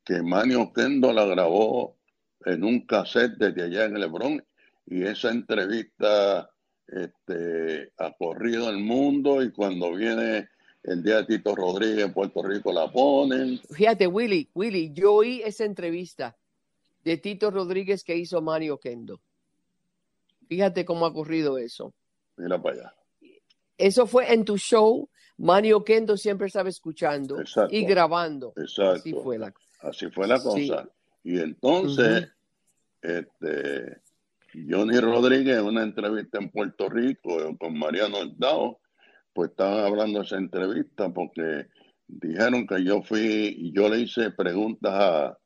que 0.04 0.22
Manny 0.22 0.54
Oquendo 0.54 1.12
la 1.12 1.24
grabó 1.24 1.96
en 2.44 2.64
un 2.64 2.86
cassette 2.86 3.36
desde 3.36 3.64
allá 3.64 3.84
en 3.84 4.00
Lebrón 4.00 4.44
y 4.86 5.02
esa 5.02 5.30
entrevista 5.30 6.50
este, 6.86 7.92
ha 7.98 8.12
corrido 8.12 8.70
el 8.70 8.78
mundo 8.78 9.42
y 9.42 9.52
cuando 9.52 9.94
viene 9.94 10.48
el 10.82 11.02
día 11.02 11.16
de 11.18 11.24
Tito 11.24 11.54
Rodríguez 11.54 12.06
en 12.06 12.12
Puerto 12.12 12.42
Rico 12.42 12.72
la 12.72 12.90
ponen. 12.90 13.60
Fíjate, 13.70 14.06
Willy, 14.06 14.48
Willy, 14.54 14.92
yo 14.92 15.14
oí 15.14 15.42
esa 15.44 15.64
entrevista 15.64 16.36
de 17.04 17.16
Tito 17.18 17.50
Rodríguez 17.50 18.02
que 18.02 18.16
hizo 18.16 18.40
Mario 18.40 18.78
Kendo. 18.78 19.20
Fíjate 20.48 20.84
cómo 20.84 21.06
ha 21.06 21.10
ocurrido 21.10 21.58
eso. 21.58 21.92
Mira 22.36 22.60
para 22.60 22.76
allá. 22.76 22.94
Eso 23.78 24.06
fue 24.06 24.32
en 24.32 24.44
tu 24.44 24.58
show. 24.58 25.08
Mario 25.38 25.84
Kendo 25.84 26.16
siempre 26.16 26.48
estaba 26.48 26.68
escuchando 26.68 27.40
Exacto. 27.40 27.74
y 27.74 27.84
grabando. 27.84 28.52
Exacto. 28.56 28.92
Así 28.92 29.12
fue 29.12 29.38
la 29.38 29.52
Así 29.82 30.10
fue 30.10 30.26
la 30.28 30.38
Sí. 30.38 30.68
cosa. 30.68 30.88
Y 31.22 31.38
entonces, 31.40 32.28
este, 33.02 33.98
Johnny 34.68 34.98
Rodríguez, 34.98 35.58
en 35.58 35.64
una 35.64 35.82
entrevista 35.82 36.38
en 36.38 36.50
Puerto 36.50 36.88
Rico 36.88 37.40
eh, 37.42 37.56
con 37.58 37.78
Mariano 37.78 38.20
Hurtado, 38.20 38.78
pues 39.32 39.50
estaban 39.50 39.84
hablando 39.84 40.18
de 40.20 40.24
esa 40.26 40.36
entrevista 40.36 41.08
porque 41.10 41.66
dijeron 42.08 42.66
que 42.66 42.82
yo 42.84 43.02
fui, 43.02 43.54
y 43.58 43.72
yo 43.72 43.88
le 43.88 44.00
hice 44.00 44.30
preguntas 44.32 44.92
a, 44.92 45.38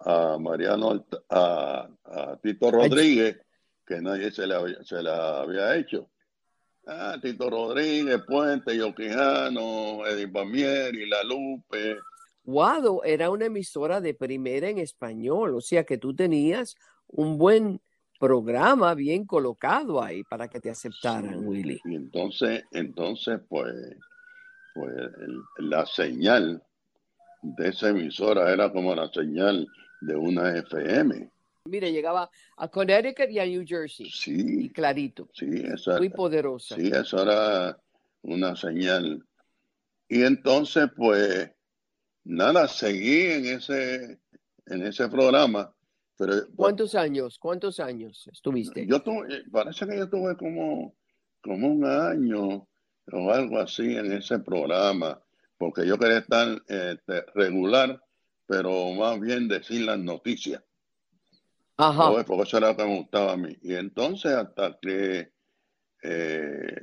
a 0.00 0.38
Mariano, 0.38 1.06
a, 1.30 1.88
a 2.04 2.36
Tito 2.42 2.70
Rodríguez, 2.70 3.38
que 3.86 4.00
nadie 4.00 4.32
se 4.32 4.46
la, 4.46 4.56
había- 4.56 4.82
se 4.82 5.00
la 5.02 5.40
había 5.42 5.76
hecho. 5.76 6.10
Ah, 6.88 7.16
Tito 7.22 7.48
Rodríguez, 7.48 8.20
Puente, 8.26 8.76
Yoquijano, 8.76 10.04
Eddie 10.06 10.28
Pamieri, 10.28 11.08
La 11.08 11.22
Lupe. 11.22 11.96
Guado 12.46 13.02
era 13.02 13.28
una 13.30 13.46
emisora 13.46 14.00
de 14.00 14.14
primera 14.14 14.68
en 14.68 14.78
español, 14.78 15.56
o 15.56 15.60
sea 15.60 15.82
que 15.84 15.98
tú 15.98 16.14
tenías 16.14 16.76
un 17.08 17.36
buen 17.36 17.80
programa 18.20 18.94
bien 18.94 19.26
colocado 19.26 20.00
ahí 20.00 20.22
para 20.22 20.48
que 20.48 20.60
te 20.60 20.70
aceptaran, 20.70 21.44
Willy. 21.44 21.80
Y 21.84 21.96
entonces, 21.96 22.62
entonces, 22.70 23.40
pues, 23.48 23.74
pues 24.74 24.94
el- 24.96 25.42
la 25.68 25.84
señal 25.86 26.62
de 27.42 27.68
esa 27.68 27.88
emisora 27.90 28.52
era 28.52 28.72
como 28.72 28.94
la 28.94 29.08
señal 29.08 29.66
de 30.00 30.14
una 30.16 30.56
FM. 30.56 31.28
Mira, 31.64 31.88
llegaba 31.88 32.30
a 32.56 32.68
Connecticut 32.68 33.28
y 33.28 33.40
a 33.40 33.44
New 33.46 33.64
Jersey, 33.66 34.06
y 34.06 34.10
Sí, 34.10 34.70
clarito, 34.70 35.28
sí, 35.32 35.48
esa, 35.64 35.98
muy 35.98 36.10
poderosa. 36.10 36.76
sí, 36.76 36.92
eso 36.94 37.20
era 37.22 37.76
una 38.22 38.54
señal. 38.54 39.20
Y 40.08 40.22
entonces, 40.22 40.88
pues, 40.96 41.50
nada, 42.26 42.68
seguí 42.68 43.22
en 43.22 43.46
ese, 43.46 44.18
en 44.66 44.82
ese 44.82 45.08
programa, 45.08 45.72
pero 46.16 46.32
pues, 46.32 46.46
¿Cuántos 46.56 46.94
años? 46.94 47.38
¿Cuántos 47.38 47.78
años 47.78 48.28
estuviste? 48.32 48.86
Yo 48.86 49.00
tuve, 49.02 49.44
parece 49.50 49.86
que 49.86 49.98
yo 49.98 50.08
tuve 50.08 50.36
como, 50.36 50.94
como 51.42 51.68
un 51.68 51.84
año 51.84 52.66
o 53.12 53.30
algo 53.30 53.58
así 53.58 53.96
en 53.96 54.12
ese 54.12 54.38
programa, 54.38 55.20
porque 55.58 55.86
yo 55.86 55.98
quería 55.98 56.18
estar 56.18 56.62
este, 56.66 57.22
regular, 57.34 58.02
pero 58.46 58.92
más 58.94 59.20
bien 59.20 59.46
decir 59.46 59.82
las 59.82 59.98
noticias, 59.98 60.62
Ajá. 61.76 62.10
porque 62.26 62.42
eso 62.42 62.58
era 62.58 62.70
lo 62.70 62.76
que 62.76 62.84
me 62.84 62.98
gustaba 62.98 63.32
a 63.32 63.36
mí. 63.36 63.56
Y 63.62 63.74
entonces 63.74 64.32
hasta 64.32 64.78
que 64.80 65.32
eh, 66.02 66.80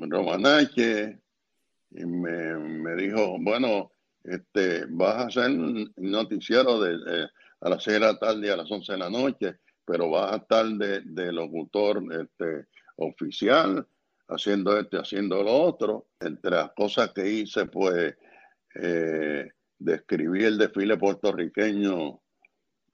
Romanache 0.00 1.20
me, 1.90 2.58
me 2.58 2.96
dijo, 2.96 3.36
bueno, 3.40 3.92
este, 4.30 4.86
vas 4.88 5.14
a 5.16 5.26
hacer 5.26 5.50
un 5.50 5.92
noticiero 5.96 6.80
de, 6.80 6.98
de- 6.98 7.28
a 7.60 7.68
las 7.70 7.82
6 7.82 7.94
de 7.94 8.00
la 8.00 8.18
tarde 8.18 8.46
y 8.46 8.50
a 8.50 8.56
las 8.56 8.70
11 8.70 8.92
de 8.92 8.98
la 8.98 9.10
noche, 9.10 9.56
pero 9.84 10.10
vas 10.10 10.32
a 10.32 10.36
estar 10.36 10.64
de, 10.66 11.00
de 11.00 11.32
locutor 11.32 12.02
este, 12.12 12.66
oficial, 12.96 13.84
haciendo 14.28 14.78
este, 14.78 14.96
haciendo 14.98 15.42
lo 15.42 15.52
otro. 15.62 16.06
Entre 16.20 16.50
las 16.52 16.70
cosas 16.72 17.12
que 17.12 17.28
hice, 17.28 17.66
pues, 17.66 18.14
eh, 18.76 19.50
describí 19.78 20.44
el 20.44 20.56
desfile 20.58 20.96
puertorriqueño, 20.98 22.20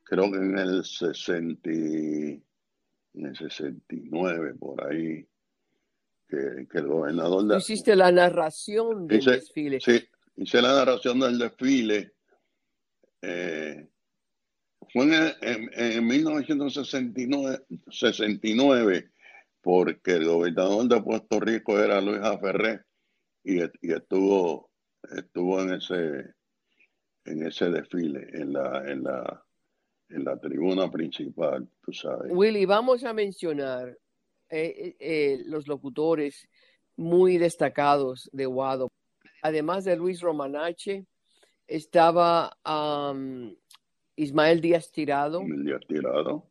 creo 0.02 0.30
que 0.32 0.38
en 0.38 0.58
el 0.58 0.84
60, 0.84 1.70
y- 1.70 2.42
en 3.14 3.26
el 3.26 3.36
69, 3.36 4.54
por 4.54 4.86
ahí, 4.90 5.26
que, 6.28 6.66
que 6.70 6.78
el 6.78 6.86
gobernador 6.86 7.44
de, 7.44 7.58
hiciste 7.58 7.94
la 7.94 8.10
narración 8.10 9.06
del 9.06 9.18
Hice- 9.20 9.30
desfile. 9.32 9.80
Sí, 9.80 10.02
hice 10.36 10.60
la 10.62 10.74
narración 10.74 11.20
del 11.20 11.38
desfile. 11.38 12.12
eh, 13.22 13.88
fue 14.92 15.04
en, 15.04 15.32
en- 15.40 15.70
en 15.74 16.06
1969, 16.06 17.64
69, 17.90 19.10
porque 19.62 20.12
el 20.12 20.26
gobernador 20.26 20.86
de 20.88 21.02
Puerto 21.02 21.40
Rico 21.40 21.78
era 21.80 22.00
Luis 22.00 22.20
Aferré 22.22 22.82
y, 23.42 23.62
y 23.62 23.92
estuvo, 23.92 24.70
estuvo 25.16 25.60
en 25.62 25.72
ese, 25.74 26.34
en 27.24 27.46
ese 27.46 27.70
desfile, 27.70 28.28
en 28.34 28.52
la, 28.52 28.84
en 28.90 29.02
la, 29.04 29.44
en 30.10 30.24
la 30.24 30.38
tribuna 30.38 30.90
principal, 30.90 31.66
tú 31.82 31.92
sabes. 31.92 32.30
Willy, 32.30 32.66
vamos 32.66 33.04
a 33.04 33.14
mencionar 33.14 33.96
eh, 34.50 34.94
eh, 35.00 35.38
los 35.46 35.66
locutores 35.66 36.46
muy 36.96 37.38
destacados 37.38 38.28
de 38.32 38.44
Guado. 38.46 38.88
Además 39.44 39.84
de 39.84 39.94
Luis 39.94 40.22
Romanache, 40.22 41.04
estaba 41.66 42.56
Ismael 44.16 44.60
Díaz 44.62 44.90
Tirado, 44.90 45.42
tirado. 45.86 46.50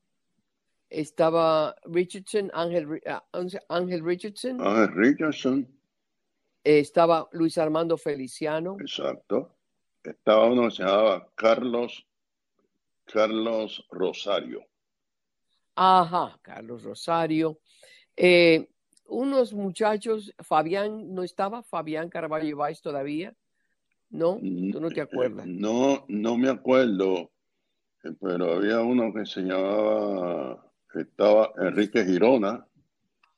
estaba 0.91 1.75
Richardson, 1.85 2.51
Ángel, 2.53 3.01
ah, 3.07 3.25
Ángel 3.69 4.05
Richardson, 4.05 4.61
Ángel 4.61 4.93
Richardson, 4.93 5.67
eh, 6.63 6.77
estaba 6.77 7.27
Luis 7.31 7.57
Armando 7.57 7.97
Feliciano, 7.97 8.77
exacto. 8.79 9.57
Estaba 10.03 10.45
uno 10.45 10.65
que 10.65 10.75
se 10.75 10.83
llamaba 10.83 11.27
Carlos, 11.33 12.05
Carlos 13.05 13.87
Rosario. 13.89 14.67
ajá, 15.75 16.37
Carlos 16.43 16.83
Rosario, 16.83 17.59
eh, 18.15 18.69
unos 19.05 19.53
muchachos, 19.53 20.33
Fabián, 20.39 21.13
¿no 21.13 21.23
estaba 21.23 21.63
Fabián 21.63 22.09
Carvalho 22.09 22.57
Valls 22.57 22.81
todavía? 22.81 23.33
¿No? 24.09 24.39
¿Tú 24.39 24.79
no 24.79 24.89
te 24.89 25.01
acuerdas? 25.01 25.45
Eh, 25.47 25.49
No, 25.51 26.05
no 26.07 26.37
me 26.37 26.49
acuerdo, 26.49 27.31
eh, 28.03 28.11
pero 28.21 28.53
había 28.53 28.81
uno 28.81 29.13
que 29.13 29.25
se 29.25 29.41
llamaba, 29.41 30.71
estaba 30.93 31.51
Enrique 31.57 32.05
Girona. 32.05 32.67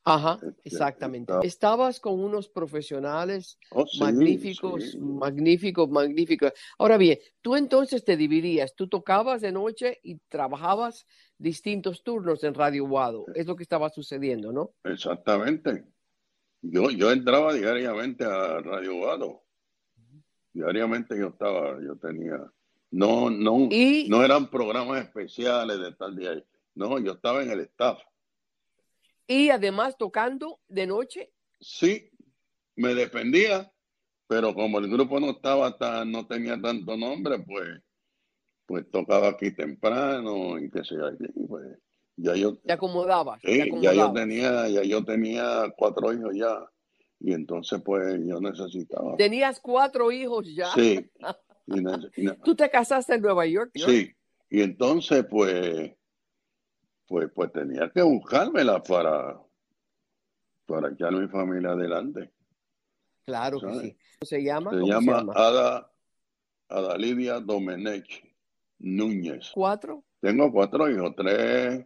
Ajá, 0.07 0.33
Este, 0.35 0.61
exactamente. 0.69 1.31
estaba- 1.31 1.45
Estabas 1.45 1.99
con 1.99 2.19
unos 2.23 2.47
profesionales 2.47 3.57
Oh, 3.71 3.87
sí, 3.87 3.99
magníficos, 3.99 4.91
sí. 4.91 4.99
magníficos, 4.99 5.89
magníficos. 5.89 6.51
Ahora 6.77 6.97
bien, 6.97 7.17
tú 7.41 7.55
entonces 7.55 8.03
te 8.05 8.15
dividías, 8.15 8.75
tú 8.75 8.87
tocabas 8.87 9.41
de 9.41 9.51
noche 9.51 9.99
y 10.03 10.17
trabajabas 10.29 11.07
distintos 11.39 12.03
turnos 12.03 12.43
en 12.43 12.53
Radio 12.53 12.85
Guado. 12.87 13.25
Es 13.33 13.47
lo 13.47 13.55
que 13.55 13.63
estaba 13.63 13.89
sucediendo, 13.89 14.51
¿no? 14.51 14.71
Exactamente. 14.83 15.85
Yo, 16.61 16.91
yo 16.91 17.11
entraba 17.11 17.53
diariamente 17.53 18.25
a 18.25 18.59
Radio 18.59 18.95
Guado. 18.97 19.41
Diariamente 20.53 21.17
yo 21.17 21.27
estaba, 21.27 21.81
yo 21.83 21.97
tenía, 21.97 22.39
no, 22.91 23.29
no, 23.29 23.67
Y 23.71 24.07
no 24.07 24.23
eran 24.23 24.49
programas 24.49 25.01
especiales 25.03 25.79
de 25.79 25.91
tal 25.93 26.15
día. 26.15 26.41
No, 26.75 26.97
yo 26.99 27.13
estaba 27.13 27.43
en 27.43 27.51
el 27.51 27.59
staff. 27.61 27.99
Y 29.27 29.49
además 29.49 29.97
tocando 29.97 30.59
de 30.67 30.87
noche. 30.87 31.31
Sí, 31.59 32.09
me 32.75 32.93
defendía, 32.93 33.71
pero 34.27 34.53
como 34.53 34.79
el 34.79 34.89
grupo 34.89 35.19
no 35.19 35.31
estaba 35.31 35.77
tan, 35.77 36.11
no 36.11 36.27
tenía 36.27 36.59
tanto 36.61 36.95
nombre, 36.97 37.39
pues, 37.39 37.81
pues 38.65 38.89
tocaba 38.91 39.29
aquí 39.29 39.51
temprano 39.51 40.59
y 40.59 40.69
qué 40.69 40.83
sé 40.83 40.95
yo. 40.95 41.09
pues, 41.47 41.77
ya 42.17 42.35
yo, 42.35 42.57
Te 42.57 42.73
acomodabas. 42.73 43.41
te 43.41 43.63
sí, 43.63 43.71
ya 43.81 43.93
yo 43.93 44.13
tenía, 44.13 44.67
ya 44.69 44.83
yo 44.83 45.03
tenía 45.03 45.73
cuatro 45.77 46.13
hijos 46.13 46.35
ya. 46.35 46.69
Y 47.19 47.33
entonces 47.33 47.81
pues 47.83 48.19
yo 48.25 48.39
necesitaba. 48.39 49.15
Tenías 49.17 49.59
cuatro 49.59 50.11
hijos 50.11 50.53
ya. 50.53 50.71
Sí. 50.73 51.09
Y 51.67 51.79
y 52.21 52.27
Tú 52.43 52.55
te 52.55 52.69
casaste 52.69 53.15
en 53.15 53.21
Nueva 53.21 53.45
York. 53.45 53.71
sí. 53.73 54.11
Y 54.49 54.61
entonces 54.61 55.25
pues, 55.29 55.91
pues, 57.07 57.29
pues 57.33 57.51
tenía 57.51 57.89
que 57.89 58.01
buscármela 58.01 58.81
para, 58.81 59.39
para 60.65 60.89
echar 60.89 61.11
mi 61.13 61.27
familia 61.27 61.71
adelante. 61.71 62.31
Claro 63.25 63.59
que 63.59 63.79
sí. 63.79 63.97
¿Se 64.21 64.43
llama? 64.43 64.71
Se 64.71 64.79
¿Cómo 64.79 64.87
llama, 64.87 65.11
se 65.11 65.17
llama? 65.17 65.33
Ada, 65.35 65.91
Ada 66.69 66.97
Lidia 66.97 67.39
Domenech 67.39 68.23
Núñez. 68.79 69.51
¿Cuatro? 69.53 70.03
Tengo 70.19 70.51
cuatro 70.51 70.89
hijos, 70.89 71.13
tres 71.15 71.85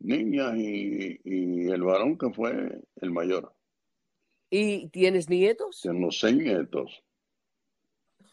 niñas 0.00 0.56
y, 0.56 1.20
y 1.24 1.70
el 1.70 1.82
varón 1.82 2.16
que 2.16 2.30
fue 2.30 2.82
el 2.96 3.10
mayor. 3.10 3.54
¿Y 4.50 4.88
tienes 4.88 5.28
nietos? 5.28 5.80
Tengo 5.82 6.10
seis 6.10 6.36
nietos. 6.36 7.02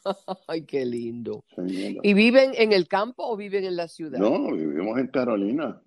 Ay, 0.48 0.66
qué 0.66 0.86
lindo. 0.86 1.44
¿Y 1.58 2.14
viven 2.14 2.52
en 2.56 2.72
el 2.72 2.88
campo 2.88 3.28
o 3.28 3.36
viven 3.36 3.66
en 3.66 3.76
la 3.76 3.88
ciudad? 3.88 4.20
No, 4.20 4.52
vivimos 4.52 4.98
en 5.00 5.08
Carolina. 5.08 5.82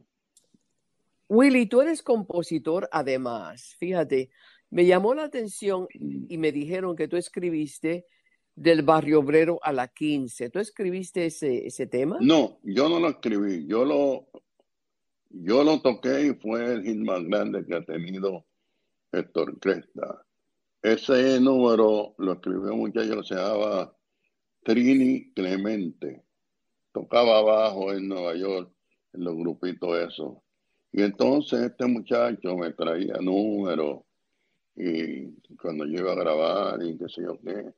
Willy, 1.29 1.67
tú 1.67 1.81
eres 1.83 2.03
compositor 2.03 2.88
además. 2.91 3.77
Fíjate, 3.79 4.31
me 4.71 4.87
llamó 4.87 5.14
la 5.14 5.25
atención 5.25 5.87
y 5.91 6.38
me 6.38 6.53
dijeron 6.53 6.97
que 6.97 7.09
tú 7.09 7.17
escribiste 7.17 8.07
del 8.55 8.83
barrio 8.83 9.21
obrero 9.21 9.61
a 9.62 9.73
la 9.73 9.88
15. 9.88 10.51
¿Tú 10.51 10.59
escribiste 10.59 11.27
ese, 11.27 11.67
ese 11.67 11.87
tema? 11.87 12.19
No, 12.21 12.59
yo 12.62 12.88
no 12.88 12.99
lo 12.99 13.09
escribí, 13.09 13.67
yo 13.67 13.85
lo, 13.85 14.29
yo 15.31 15.62
lo 15.62 15.81
toqué 15.81 16.27
y 16.27 16.35
fue 16.35 16.75
el 16.75 16.83
hit 16.83 16.99
más 16.99 17.23
grande 17.25 17.64
que 17.64 17.77
ha 17.77 17.85
tenido 17.85 18.47
Héctor 19.12 19.59
Cresta. 19.61 20.25
Ese 20.83 21.41
número 21.41 22.14
lo 22.19 22.33
escribió 22.33 22.73
un 22.73 22.81
muchacho 22.81 23.21
que 23.21 23.27
se 23.27 23.35
llamaba 23.35 23.97
Trini 24.64 25.33
Clemente. 25.35 26.25
Tocaba 26.93 27.38
abajo 27.38 27.93
en 27.93 28.09
Nueva 28.09 28.35
York, 28.35 28.73
en 29.12 29.25
los 29.25 29.37
grupitos 29.37 29.99
esos. 29.99 30.38
Y 30.92 31.03
entonces 31.03 31.61
este 31.61 31.87
muchacho 31.87 32.57
me 32.57 32.72
traía 32.72 33.14
números 33.20 34.03
y 34.74 35.27
cuando 35.57 35.85
yo 35.87 36.01
iba 36.01 36.12
a 36.12 36.16
grabar 36.16 36.83
y 36.83 36.96
qué 36.96 37.09
sé 37.09 37.22
yo 37.22 37.38
qué 37.40 37.72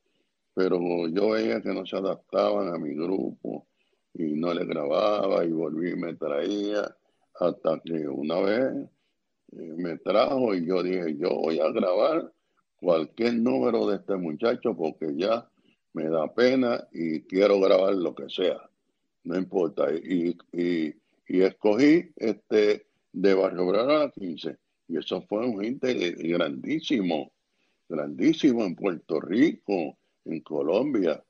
pero 0.53 1.07
yo 1.07 1.29
veía 1.29 1.61
que 1.61 1.73
no 1.73 1.85
se 1.85 1.97
adaptaban 1.97 2.73
a 2.73 2.77
mi 2.77 2.93
grupo 2.93 3.67
y 4.13 4.33
no 4.33 4.53
le 4.53 4.65
grababa 4.65 5.45
y 5.45 5.51
volví 5.51 5.91
y 5.91 5.95
me 5.95 6.15
traía 6.15 6.95
hasta 7.39 7.79
que 7.83 8.07
una 8.07 8.39
vez 8.41 8.73
eh, 9.53 9.73
me 9.77 9.97
trajo 9.97 10.53
y 10.53 10.65
yo 10.65 10.83
dije, 10.83 11.15
yo 11.17 11.29
voy 11.29 11.59
a 11.59 11.71
grabar 11.71 12.31
cualquier 12.75 13.35
número 13.35 13.87
de 13.87 13.97
este 13.97 14.15
muchacho 14.15 14.75
porque 14.75 15.15
ya 15.15 15.47
me 15.93 16.09
da 16.09 16.33
pena 16.33 16.87
y 16.91 17.21
quiero 17.21 17.59
grabar 17.59 17.95
lo 17.95 18.13
que 18.13 18.29
sea, 18.29 18.69
no 19.23 19.37
importa. 19.37 19.87
Y, 19.93 20.37
y, 20.51 20.93
y 21.27 21.41
escogí 21.41 22.11
este 22.17 22.87
de 23.11 23.33
Barrio 23.33 23.67
Obrero 23.67 23.89
a 23.89 23.99
la 24.05 24.11
15 24.11 24.57
y 24.87 24.97
eso 24.97 25.21
fue 25.21 25.45
un 25.47 25.61
gente 25.61 25.93
grandísimo, 25.93 27.31
grandísimo 27.87 28.65
en 28.65 28.75
Puerto 28.75 29.21
Rico, 29.21 29.97
en 30.25 30.41
Colombia. 30.41 31.23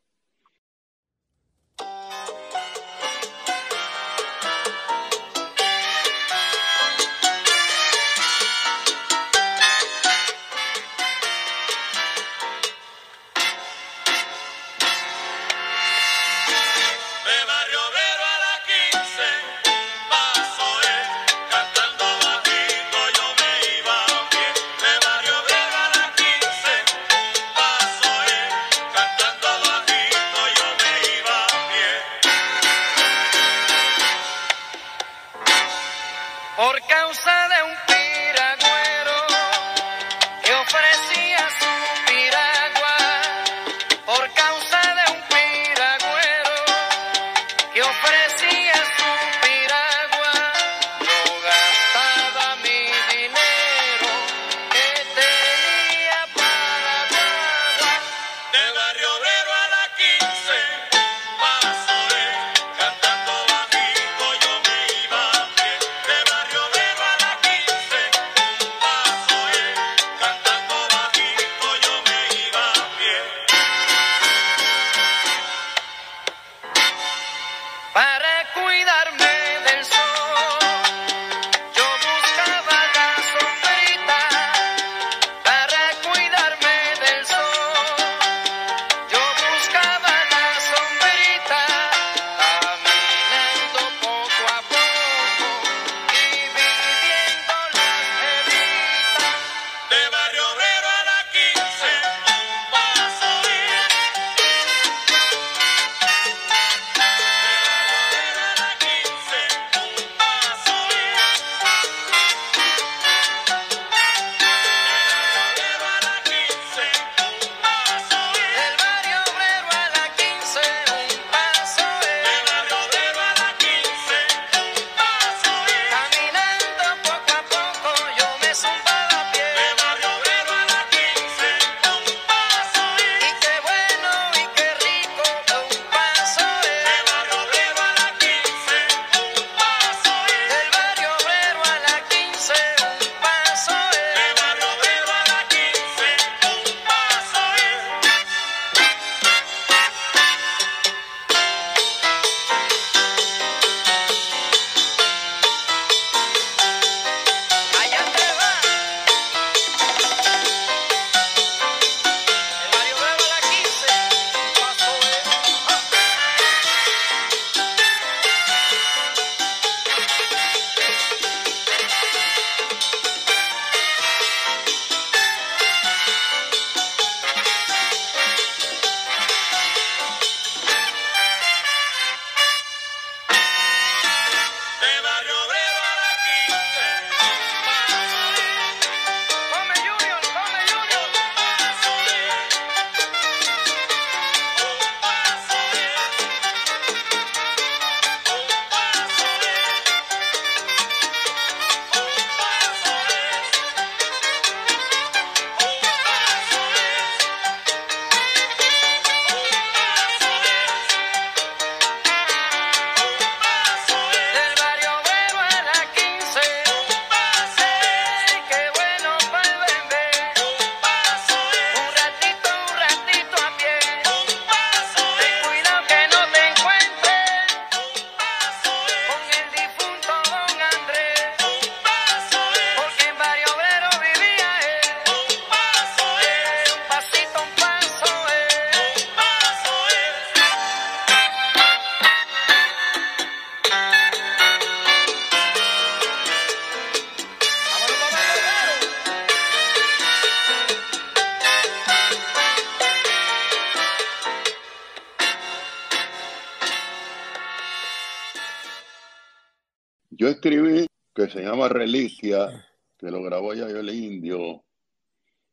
Se 261.32 261.42
llama 261.42 261.70
Reliquia, 261.70 262.66
que 262.98 263.10
lo 263.10 263.22
grabó 263.24 263.54
ya 263.54 263.66
el 263.68 263.90
Indio 263.90 264.64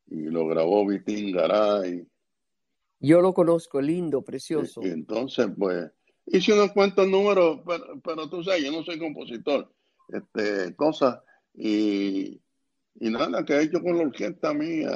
y 0.06 0.22
lo 0.24 0.46
grabó 0.46 0.86
Vitín 0.86 1.32
Garay. 1.32 2.06
Yo 3.00 3.20
lo 3.20 3.32
conozco, 3.32 3.80
lindo, 3.80 4.22
precioso. 4.22 4.80
Y 4.82 4.88
entonces, 4.88 5.48
pues, 5.56 5.90
hice 6.26 6.52
unos 6.52 6.72
cuantos 6.72 7.06
números, 7.06 7.60
pero, 7.66 8.00
pero 8.02 8.28
tú 8.28 8.42
sabes, 8.42 8.64
yo 8.64 8.72
no 8.72 8.82
soy 8.82 8.98
compositor, 8.98 9.72
este, 10.08 10.74
cosas, 10.74 11.20
y, 11.54 12.40
y 12.94 13.10
nada, 13.10 13.44
que 13.44 13.54
he 13.54 13.62
hecho 13.62 13.80
con 13.80 13.96
la 13.96 14.04
orquesta 14.04 14.52
mía. 14.52 14.90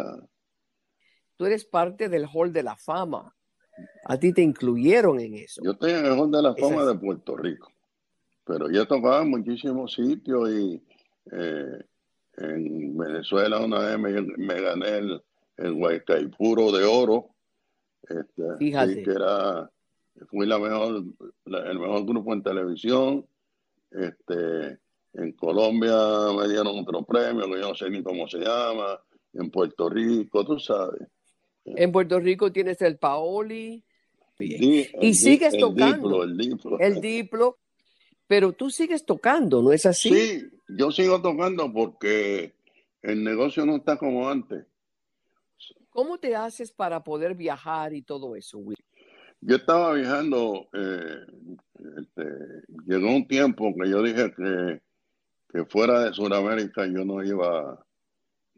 Tú 1.36 1.46
eres 1.46 1.64
parte 1.64 2.08
del 2.08 2.26
Hall 2.32 2.52
de 2.52 2.62
la 2.62 2.76
Fama. 2.76 3.34
A 4.04 4.18
ti 4.18 4.32
te 4.32 4.42
incluyeron 4.42 5.18
en 5.20 5.34
eso. 5.34 5.62
Yo 5.64 5.72
estoy 5.72 5.92
en 5.92 6.04
el 6.04 6.12
Hall 6.12 6.30
de 6.30 6.42
la 6.42 6.54
Fama 6.54 6.84
de 6.84 6.94
Puerto 6.98 7.36
Rico, 7.36 7.71
pero 8.44 8.70
yo 8.70 8.87
tocaba 8.87 9.22
en 9.22 9.31
muchísimos 9.31 9.92
sitios 9.94 10.50
y 10.50 10.83
eh, 11.31 11.85
en 12.37 12.96
Venezuela 12.96 13.61
una 13.61 13.78
vez 13.81 13.98
me, 13.98 14.20
me 14.37 14.61
gané 14.61 14.88
el, 14.98 15.22
el 15.59 15.72
Guaycaipuro 15.74 16.72
de 16.72 16.85
Oro, 16.85 17.28
este, 18.09 18.42
Fíjate. 18.59 19.02
que 19.02 19.11
era, 19.11 19.70
fui 20.28 20.46
la 20.46 20.59
mejor, 20.59 21.05
la- 21.44 21.70
el 21.70 21.78
mejor 21.78 22.05
grupo 22.05 22.33
en 22.33 22.42
televisión, 22.42 23.26
este, 23.90 24.78
en 25.14 25.33
Colombia 25.33 25.94
me 26.37 26.48
dieron 26.48 26.78
otro 26.81 27.02
premio 27.05 27.44
que 27.46 27.61
yo 27.61 27.68
no 27.68 27.74
sé 27.74 27.90
ni 27.90 28.02
cómo 28.02 28.26
se 28.26 28.38
llama, 28.38 28.98
en 29.35 29.50
Puerto 29.50 29.88
Rico, 29.88 30.44
tú 30.44 30.59
sabes. 30.59 31.07
En 31.64 31.92
Puerto 31.92 32.18
Rico 32.18 32.50
tienes 32.50 32.81
el 32.83 32.96
Paoli, 32.98 33.85
Y 34.38 35.14
sigues 35.14 35.55
el 35.55 35.61
tocando. 35.61 35.92
Diplo, 36.09 36.22
el 36.24 36.37
Diplo. 36.37 36.78
el 36.81 37.00
Diplo, 37.00 37.59
pero 38.32 38.54
tú 38.54 38.70
sigues 38.70 39.04
tocando, 39.04 39.60
¿no 39.60 39.72
es 39.72 39.84
así? 39.84 40.08
Sí, 40.08 40.50
yo 40.66 40.90
sigo 40.90 41.20
tocando 41.20 41.70
porque 41.70 42.54
el 43.02 43.22
negocio 43.22 43.66
no 43.66 43.76
está 43.76 43.98
como 43.98 44.26
antes. 44.26 44.64
¿Cómo 45.90 46.16
te 46.16 46.34
haces 46.34 46.72
para 46.72 47.04
poder 47.04 47.34
viajar 47.34 47.92
y 47.92 48.00
todo 48.00 48.34
eso, 48.34 48.56
Will? 48.56 48.78
Yo 49.42 49.56
estaba 49.56 49.92
viajando, 49.92 50.66
eh, 50.72 51.26
este, 51.98 52.24
llegó 52.86 53.10
un 53.14 53.28
tiempo 53.28 53.74
que 53.78 53.90
yo 53.90 54.02
dije 54.02 54.32
que, 54.32 54.80
que 55.50 55.66
fuera 55.66 56.04
de 56.04 56.14
Sudamérica 56.14 56.86
yo 56.86 57.04
no 57.04 57.22
iba, 57.22 57.84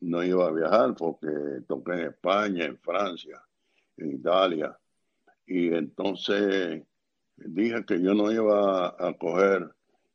no 0.03 0.23
iba 0.23 0.47
a 0.47 0.53
viajar 0.53 0.95
porque 0.95 1.27
toqué 1.67 1.95
en 1.95 2.07
España, 2.11 2.65
en 2.67 2.79
Francia, 2.79 3.43
en 3.97 4.13
Italia. 4.13 4.79
Y 5.45 5.75
entonces 5.75 6.85
dije 7.37 7.85
que 7.87 8.01
yo 8.01 8.15
no 8.15 8.31
iba 8.33 8.89
a 8.89 9.13
coger 9.19 9.71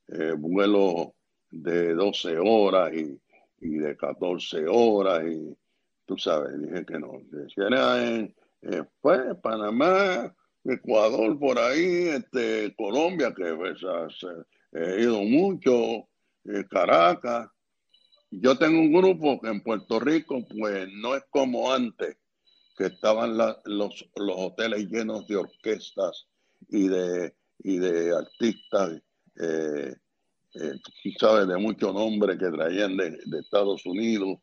eh, 0.08 0.34
vuelos 0.38 1.10
de 1.52 1.94
12 1.94 2.38
horas 2.38 2.94
y, 2.94 3.20
y 3.62 3.70
de 3.78 3.96
14 3.98 4.66
horas 4.68 5.24
y 5.32 5.56
tú 6.06 6.18
sabes, 6.18 6.60
dije 6.62 6.86
que 6.86 7.00
no. 7.00 7.20
Si 7.54 7.62
era 7.62 8.06
en, 8.08 8.36
eh, 8.62 8.84
pues, 9.02 9.22
Panamá, 9.42 10.34
Ecuador, 10.64 11.38
por 11.40 11.58
ahí, 11.60 12.10
este, 12.10 12.74
Colombia, 12.76 13.34
que 13.36 13.54
pues, 13.56 13.78
hace- 13.84 14.46
he 14.72 15.02
ido 15.02 15.22
mucho, 15.24 16.08
eh, 16.46 16.64
Caracas. 16.70 17.50
Yo 18.32 18.58
tengo 18.58 18.80
un 18.80 18.94
grupo 18.94 19.40
que 19.42 19.50
en 19.50 19.62
Puerto 19.62 20.00
Rico, 20.00 20.40
pues 20.58 20.88
no 20.94 21.16
es 21.16 21.24
como 21.32 21.72
antes, 21.74 22.18
que 22.78 22.86
estaban 22.86 23.38
los, 23.38 23.58
los 24.16 24.36
hoteles 24.38 24.88
llenos 24.90 25.28
de 25.28 25.38
orquestas 25.38 26.29
y 26.68 26.88
de, 26.88 27.36
y 27.60 27.78
de 27.78 28.16
artistas, 28.16 29.02
eh, 29.40 29.96
eh, 30.56 30.74
sabes, 31.18 31.48
de 31.48 31.58
mucho 31.58 31.94
nombre 31.94 32.38
que 32.38 32.50
traían 32.50 32.98
de, 32.98 33.12
de 33.26 33.40
Estados 33.40 33.86
Unidos. 33.86 34.40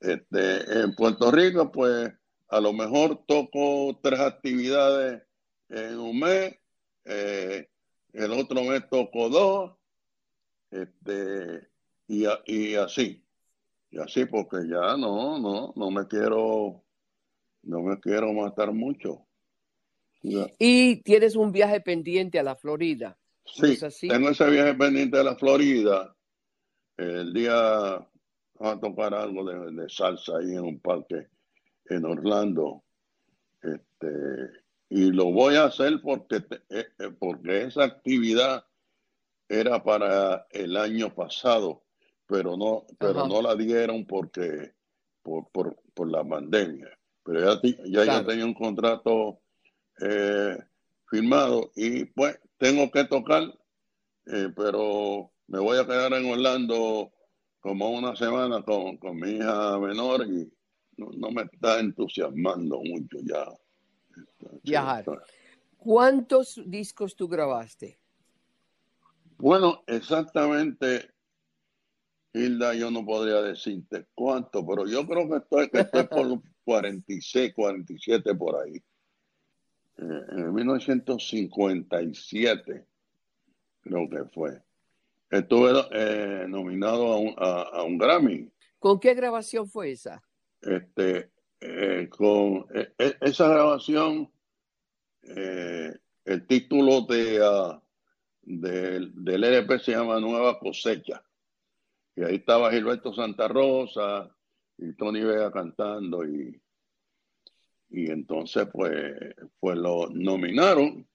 Este, 0.00 0.80
en 0.80 0.94
Puerto 0.94 1.30
Rico, 1.30 1.70
pues 1.70 2.10
a 2.48 2.60
lo 2.60 2.72
mejor 2.72 3.24
toco 3.26 3.98
tres 4.02 4.20
actividades 4.20 5.22
en 5.68 5.98
un 5.98 6.18
mes, 6.18 6.56
eh, 7.04 7.68
el 8.12 8.32
otro 8.32 8.62
mes 8.64 8.88
toco 8.90 9.28
dos, 9.28 9.72
este, 10.70 11.68
y, 12.08 12.24
y 12.46 12.74
así, 12.74 13.24
y 13.90 13.98
así 13.98 14.24
porque 14.24 14.68
ya 14.68 14.96
no, 14.96 15.38
no, 15.38 15.72
no 15.76 15.90
me 15.90 16.06
quiero, 16.06 16.82
no 17.62 17.82
me 17.82 18.00
quiero 18.00 18.32
matar 18.32 18.72
mucho. 18.72 19.26
Ya. 20.22 20.46
Y 20.58 20.96
tienes 21.02 21.34
un 21.36 21.50
viaje 21.52 21.80
pendiente 21.80 22.38
a 22.38 22.42
la 22.42 22.56
Florida. 22.56 23.16
¿no 23.58 23.66
Sí, 23.66 23.72
es 23.72 23.82
así? 23.82 24.08
tengo 24.08 24.28
ese 24.30 24.48
viaje 24.50 24.74
pendiente 24.74 25.16
de 25.18 25.24
la 25.24 25.36
Florida. 25.36 26.14
El 26.96 27.32
día 27.32 27.54
vamos 28.54 28.76
a 28.76 28.80
tocar 28.80 29.14
algo 29.14 29.44
de, 29.44 29.72
de 29.72 29.88
salsa 29.88 30.36
ahí 30.38 30.52
en 30.52 30.60
un 30.60 30.80
parque 30.80 31.28
en 31.86 32.04
Orlando. 32.04 32.84
Este, 33.62 34.06
y 34.90 35.10
lo 35.12 35.26
voy 35.32 35.56
a 35.56 35.64
hacer 35.64 36.00
porque, 36.02 36.40
te- 36.40 36.62
eh, 36.70 36.86
eh, 36.98 37.10
porque 37.18 37.62
esa 37.64 37.84
actividad 37.84 38.64
era 39.48 39.82
para 39.82 40.46
el 40.50 40.76
año 40.76 41.12
pasado, 41.14 41.82
pero 42.26 42.56
no, 42.56 42.86
pero 42.98 43.20
Ajá. 43.20 43.28
no 43.28 43.42
la 43.42 43.54
dieron 43.56 44.06
porque 44.06 44.72
por, 45.22 45.50
por, 45.50 45.76
por 45.94 46.10
la 46.10 46.22
pandemia. 46.24 46.88
Pero 47.24 47.40
ya, 47.54 47.60
ya 47.86 48.02
Claro. 48.04 48.26
tenía 48.26 48.44
un 48.44 48.54
contrato 48.54 49.39
eh, 50.00 50.58
firmado 51.08 51.72
y 51.74 52.04
pues 52.06 52.38
tengo 52.58 52.90
que 52.90 53.04
tocar, 53.04 53.42
eh, 54.26 54.48
pero 54.56 55.30
me 55.46 55.58
voy 55.58 55.78
a 55.78 55.86
quedar 55.86 56.12
en 56.12 56.30
Orlando 56.30 57.12
como 57.60 57.90
una 57.90 58.16
semana 58.16 58.62
con, 58.62 58.96
con 58.96 59.18
mi 59.18 59.32
hija 59.32 59.78
menor 59.78 60.26
y 60.26 60.50
no, 60.96 61.10
no 61.16 61.30
me 61.30 61.42
está 61.42 61.80
entusiasmando 61.80 62.80
mucho 62.82 63.18
ya. 63.22 63.46
Viajar. 64.62 65.04
¿Cuántos 65.76 66.60
discos 66.66 67.16
tú 67.16 67.26
grabaste? 67.28 67.98
Bueno, 69.38 69.82
exactamente, 69.86 71.10
Hilda, 72.34 72.74
yo 72.74 72.90
no 72.90 73.04
podría 73.04 73.40
decirte 73.40 74.06
cuánto, 74.14 74.66
pero 74.66 74.86
yo 74.86 75.06
creo 75.06 75.28
que 75.28 75.36
estoy, 75.38 75.70
que 75.70 75.80
estoy 75.80 76.04
por 76.06 76.26
los 76.26 76.40
46, 76.64 77.54
47 77.54 78.34
por 78.34 78.62
ahí. 78.62 78.82
En 80.00 80.54
1957, 80.54 82.86
creo 83.82 84.08
que 84.08 84.24
fue. 84.32 84.62
Estuve 85.30 85.72
eh, 85.92 86.46
nominado 86.48 87.12
a 87.12 87.18
un, 87.18 87.34
a- 87.36 87.68
a 87.72 87.82
un 87.82 87.98
Grammy. 87.98 88.50
¿Con 88.78 88.98
qué 88.98 89.12
grabación 89.14 89.68
fue 89.68 89.90
esa? 89.92 90.22
Este, 90.62 91.30
eh, 91.60 92.08
con 92.10 92.66
eh, 92.74 92.94
esa 93.20 93.48
grabación, 93.48 94.30
el 95.22 96.46
título 96.46 97.02
de, 97.02 97.40
ah, 97.44 97.78
del, 98.42 99.12
del 99.22 99.44
LP 99.44 99.78
se 99.80 99.92
llama 99.92 100.18
Nueva 100.18 100.58
Cosecha. 100.58 101.22
Y 102.16 102.24
ahí 102.24 102.36
estaba 102.36 102.70
Gilberto 102.72 103.12
Santa 103.14 103.46
Rosa 103.48 104.34
y 104.78 104.94
Tony 104.94 105.20
Vega 105.22 105.52
cantando. 105.52 106.24
Y, 106.24 106.58
y 107.90 108.10
entonces, 108.10 108.66
pues, 108.72 109.12
pues 109.58 109.76
lo 109.76 110.08
nominaron. 110.10 111.06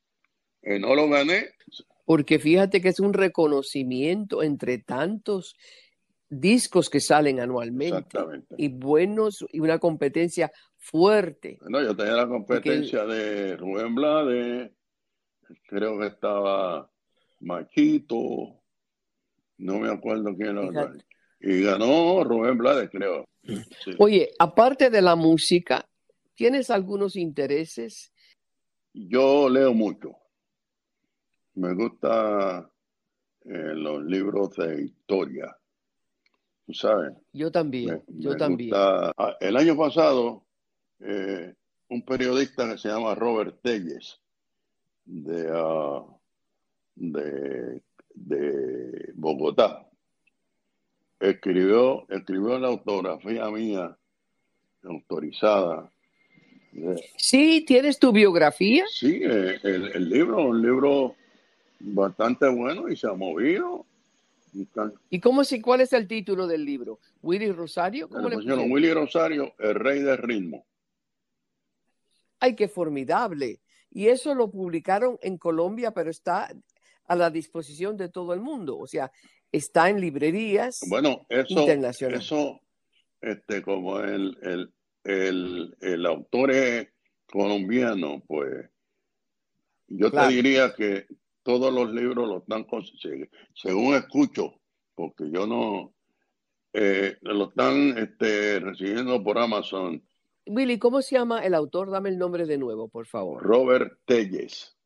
Y 0.61 0.79
no 0.79 0.95
lo 0.95 1.07
gané. 1.07 1.51
Porque 2.05 2.39
fíjate 2.39 2.81
que 2.81 2.89
es 2.89 2.99
un 2.99 3.13
reconocimiento 3.13 4.43
entre 4.43 4.79
tantos 4.79 5.55
discos 6.27 6.89
que 6.89 6.99
salen 6.99 7.39
anualmente 7.39 7.97
Exactamente. 7.97 8.55
y 8.57 8.69
buenos 8.69 9.45
y 9.51 9.59
una 9.59 9.79
competencia 9.79 10.51
fuerte. 10.77 11.59
No, 11.67 11.81
yo 11.81 11.95
tenía 11.95 12.13
la 12.13 12.27
competencia 12.27 13.05
de 13.05 13.55
Rubén 13.57 13.95
Blades, 13.95 14.71
creo 15.67 15.99
que 15.99 16.07
estaba 16.07 16.89
Machito, 17.39 18.61
no 19.57 19.79
me 19.79 19.89
acuerdo 19.89 20.35
quién 20.35 20.57
era. 20.57 20.93
Y 21.39 21.61
ganó 21.61 22.23
Rubén 22.23 22.57
Blades, 22.57 22.89
creo. 22.91 23.27
Sí. 23.43 23.91
Oye, 23.99 24.31
aparte 24.39 24.89
de 24.89 25.01
la 25.01 25.15
música, 25.15 25.87
¿tienes 26.35 26.69
algunos 26.69 27.15
intereses? 27.15 28.11
Yo 28.93 29.49
leo 29.49 29.73
mucho. 29.73 30.15
Me 31.55 31.73
gusta 31.73 32.69
eh, 33.45 33.73
los 33.75 34.03
libros 34.03 34.55
de 34.55 34.83
historia. 34.85 35.55
Tú 36.65 36.73
sabes. 36.73 37.13
Yo 37.33 37.51
también, 37.51 37.95
Me- 37.95 38.03
yo 38.07 38.31
me 38.31 38.37
también. 38.37 38.69
gusta- 38.71 39.11
Ah, 39.17 39.37
El 39.39 39.55
año 39.57 39.77
pasado, 39.77 40.45
eh, 40.99 41.53
un 41.89 42.03
periodista 42.03 42.69
que 42.71 42.77
se 42.77 42.89
llama 42.89 43.13
Robert 43.15 43.59
Telles, 43.61 44.19
de, 45.05 45.47
ah, 45.53 46.03
de, 46.95 47.83
de 48.15 49.11
Bogotá, 49.13 49.87
escribió, 51.19 52.07
escribió 52.09 52.57
la 52.59 52.69
autografía 52.69 53.49
mía, 53.51 53.97
autorizada. 54.83 55.91
Sí, 57.17 57.63
tienes 57.65 57.99
tu 57.99 58.11
biografía. 58.11 58.83
sí, 58.91 59.21
eh, 59.23 59.59
el, 59.63 59.91
el 59.93 60.09
libro, 60.09 60.45
un 60.45 60.61
libro 60.61 61.15
bastante 61.79 62.47
bueno 62.49 62.89
y 62.89 62.95
se 62.95 63.07
ha 63.07 63.13
movido. 63.13 63.85
¿Y 65.09 65.19
cómo 65.19 65.43
si, 65.43 65.59
cuál 65.59 65.81
es 65.81 65.91
el 65.93 66.07
título 66.07 66.47
del 66.47 66.63
libro? 66.63 66.99
¿Willy 67.21 67.51
Rosario? 67.51 68.07
¿Cómo 68.07 68.29
Le 68.29 68.35
pusieron 68.37 68.59
pusieron? 68.59 68.71
Willy 68.71 68.93
Rosario, 68.93 69.53
el 69.59 69.75
rey 69.75 70.01
del 70.01 70.17
ritmo. 70.17 70.65
¡Ay, 72.39 72.55
qué 72.55 72.67
formidable! 72.67 73.59
Y 73.91 74.07
eso 74.07 74.33
lo 74.33 74.49
publicaron 74.51 75.17
en 75.21 75.37
Colombia, 75.37 75.91
pero 75.91 76.09
está 76.09 76.49
a 77.07 77.15
la 77.15 77.29
disposición 77.29 77.97
de 77.97 78.09
todo 78.09 78.33
el 78.33 78.39
mundo. 78.39 78.77
O 78.77 78.87
sea, 78.87 79.11
está 79.51 79.89
en 79.89 79.99
librerías 79.99 80.81
Bueno, 80.87 81.25
eso, 81.29 81.59
internacionales. 81.59 82.25
eso, 82.25 82.61
este, 83.21 83.61
como 83.61 83.99
el, 83.99 84.37
el, 84.41 84.73
el, 85.05 85.75
el 85.79 86.05
autor 86.05 86.51
es 86.51 86.89
colombiano, 87.31 88.21
pues 88.27 88.69
yo 89.87 90.09
Claro. 90.11 90.27
te 90.29 90.33
diría 90.35 90.73
que 90.75 91.05
todos 91.43 91.73
los 91.73 91.91
libros 91.93 92.27
lo 92.27 92.37
están, 92.39 92.65
cons- 92.65 92.91
se- 92.99 93.29
según 93.53 93.95
escucho, 93.95 94.59
porque 94.95 95.29
yo 95.31 95.45
no, 95.47 95.93
eh, 96.73 97.17
lo 97.21 97.49
están 97.49 97.97
este, 97.97 98.59
recibiendo 98.59 99.23
por 99.23 99.37
Amazon, 99.37 100.03
Willy, 100.47 100.77
¿cómo 100.77 101.01
se 101.01 101.15
llama 101.15 101.43
el 101.43 101.55
autor? 101.55 101.89
Dame 101.89 102.09
el 102.09 102.19
nombre 102.19 102.45
de 102.45 102.59
nuevo, 102.59 102.87
por 102.87 103.07
favor. 103.07 103.41
Robert 103.41 103.97
Telles. 104.05 104.77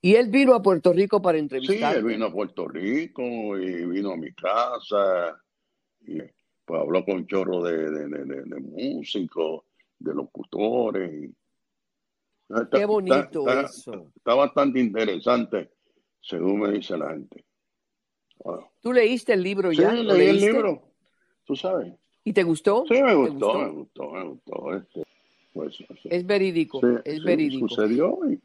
Y 0.00 0.14
él 0.14 0.28
vino 0.30 0.54
a 0.54 0.62
Puerto 0.62 0.92
Rico 0.92 1.20
para 1.20 1.38
Sí, 1.38 1.42
entrevistar. 1.42 1.96
él 1.96 2.04
vino 2.04 2.26
a 2.26 2.32
Puerto 2.32 2.68
Rico 2.68 3.58
y 3.58 3.84
vino 3.86 4.12
a 4.12 4.16
mi 4.16 4.32
casa 4.32 5.42
y 6.06 6.18
pues 6.64 6.80
habló 6.80 7.04
con 7.04 7.26
chorro 7.26 7.62
de, 7.62 7.90
de, 7.90 8.08
de- 8.08 8.60
músicos, 8.60 9.62
de 9.98 10.14
locutores. 10.14 11.12
y- 11.24 11.34
Está- 12.48 12.78
Qué 12.78 12.84
bonito 12.84 13.40
está- 13.48 13.62
eso. 13.62 14.10
Está 14.14 14.34
bastante 14.34 14.78
interesante, 14.80 15.70
según 16.20 16.60
me 16.60 16.70
dice 16.72 16.96
la 16.98 17.10
gente. 17.10 17.44
Wow. 18.44 18.66
¿Tú 18.80 18.92
leíste 18.92 19.32
el 19.32 19.42
libro 19.42 19.70
Sí, 19.70 19.78
ya? 19.78 19.92
¿Lo 19.94 20.14
leí 20.14 20.28
el 20.28 20.40
libro, 20.40 20.82
tú 21.44 21.56
sabes. 21.56 21.94
¿Y 22.24 22.32
te 22.32 22.42
gustó? 22.42 22.84
Sí, 22.88 22.94
me 23.02 23.08
¿Te 23.10 23.14
gustó, 23.14 23.54
me 23.58 23.70
gustó, 23.70 24.10
me 24.12 24.24
gustó. 24.24 24.76
Este, 24.76 25.02
pues, 25.54 25.76
sí, 25.76 25.86
Es 26.04 26.26
verídico, 26.26 26.80
sí, 26.80 26.86
es 27.04 27.14
sí, 27.18 27.24
verídico. 27.24 27.68
Sucedió 27.68 28.18
y 28.30 28.38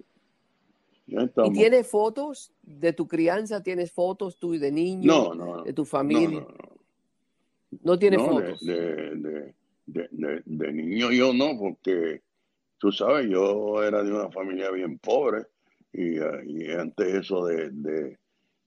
¿Y 1.09 1.51
tienes 1.53 1.87
fotos 1.89 2.51
de 2.61 2.91
tu 2.91 3.07
crianza? 3.07 3.63
¿Tienes 3.63 3.91
fotos 3.93 4.37
tú 4.37 4.51
de 4.59 4.71
niño? 4.71 5.05
No, 5.07 5.33
no, 5.33 5.63
de 5.63 5.71
tu 5.71 5.83
no, 5.83 5.85
familia. 5.85 6.41
no, 6.41 6.47
no. 7.81 7.97
De, 7.97 8.17
fotos. 8.17 8.59
de, 8.65 8.75
de, 9.15 9.55
de, 10.11 10.41
de- 10.45 10.73
niño 10.73 11.11
yo 11.11 11.33
no, 11.33 11.57
porque 11.57 12.21
tú 12.77 12.91
sabes, 12.91 13.27
yo 13.29 13.83
era 13.83 14.03
de 14.03 14.11
una 14.11 14.29
familia 14.31 14.69
bien 14.71 14.99
pobre 14.99 15.45
y, 15.93 16.17
eh, 16.19 16.43
y 16.45 16.71
antes 16.71 17.07
eso 17.13 17.45
de, 17.45 17.69
de, 17.71 18.17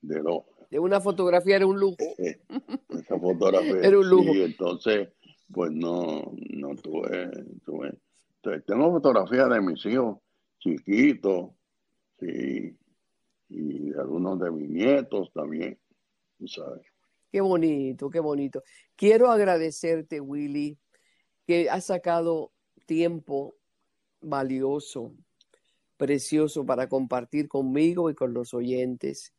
de 0.03 0.23
los 0.23 0.43
De 0.71 0.79
una 0.79 1.01
fotografía 1.01 1.57
era 1.57 1.67
un 1.67 1.79
lujo. 1.79 1.97
eh, 2.19 2.41
esa 2.91 3.19
fotografía. 3.19 3.77
Era 3.83 3.99
un 3.99 4.09
lujo. 4.09 4.33
Sí, 4.33 4.43
entonces, 4.43 5.09
pues 5.53 5.71
no, 5.73 6.33
no 6.51 6.75
tuve, 6.77 7.31
tuve. 7.65 7.93
te- 8.43 8.61
Tengo 8.63 8.91
fotografías 8.91 9.49
de 9.51 9.61
mis 9.61 9.85
hijos 9.87 10.19
chiquitos, 10.59 11.51
sí, 12.19 12.77
y 13.49 13.91
de 13.91 14.01
algunos 14.01 14.39
de 14.41 14.51
mis 14.51 14.69
nietos 14.69 15.31
también, 15.33 15.79
tú 16.39 16.47
sabes. 16.49 16.83
Qué 17.31 17.41
bonito, 17.41 18.11
qué 18.11 18.21
bonito. 18.21 18.63
Quiero 18.97 19.31
agradecerte, 19.31 20.21
Willy, 20.21 20.77
que 21.47 21.71
has 21.71 21.87
sacado 21.87 22.53
tiempo 22.87 23.55
valioso, 24.21 25.15
precioso 25.97 26.67
para 26.67 26.89
compartir 26.89 27.49
conmigo 27.49 28.11
y 28.11 28.15
con 28.15 28.35
los 28.35 28.53
oyentes. 28.53 29.33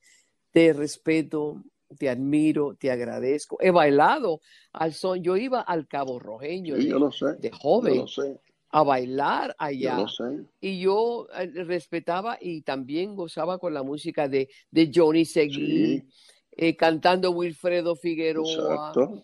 Te 0.52 0.74
respeto, 0.74 1.64
te 1.98 2.10
admiro, 2.10 2.76
te 2.76 2.92
agradezco. 2.92 3.58
He 3.60 3.72
bailado 3.72 4.40
al 4.72 4.94
son. 4.94 5.22
Yo 5.22 5.36
iba 5.36 5.62
al 5.62 5.88
Cabo 5.88 6.20
Rojeño 6.20 6.76
Sí, 6.78 6.84
de, 6.84 6.90
yo 6.90 7.00
lo 7.00 7.12
sé, 7.12 7.34
de 7.40 7.50
yo 7.50 7.58
joven 7.58 7.98
lo 7.98 8.08
sé, 8.08 8.40
a 8.70 8.84
bailar 8.84 9.50
yo 9.50 9.56
allá. 9.58 9.98
lo 9.98 10.08
sé. 10.08 10.24
Y 10.62 10.80
yo 10.80 11.28
eh, 11.38 11.48
respetaba 11.64 12.38
y 12.40 12.62
también 12.62 13.16
gozaba 13.16 13.58
con 13.58 13.74
la 13.74 13.84
música 13.84 14.28
de, 14.28 14.48
de 14.70 14.92
Johnny 14.94 15.26
Seguí, 15.26 15.98
Sí, 15.98 16.04
eh, 16.52 16.76
cantando 16.76 17.32
Wilfredo 17.32 17.96
Figueroa. 17.96 18.52
exacto. 18.92 19.24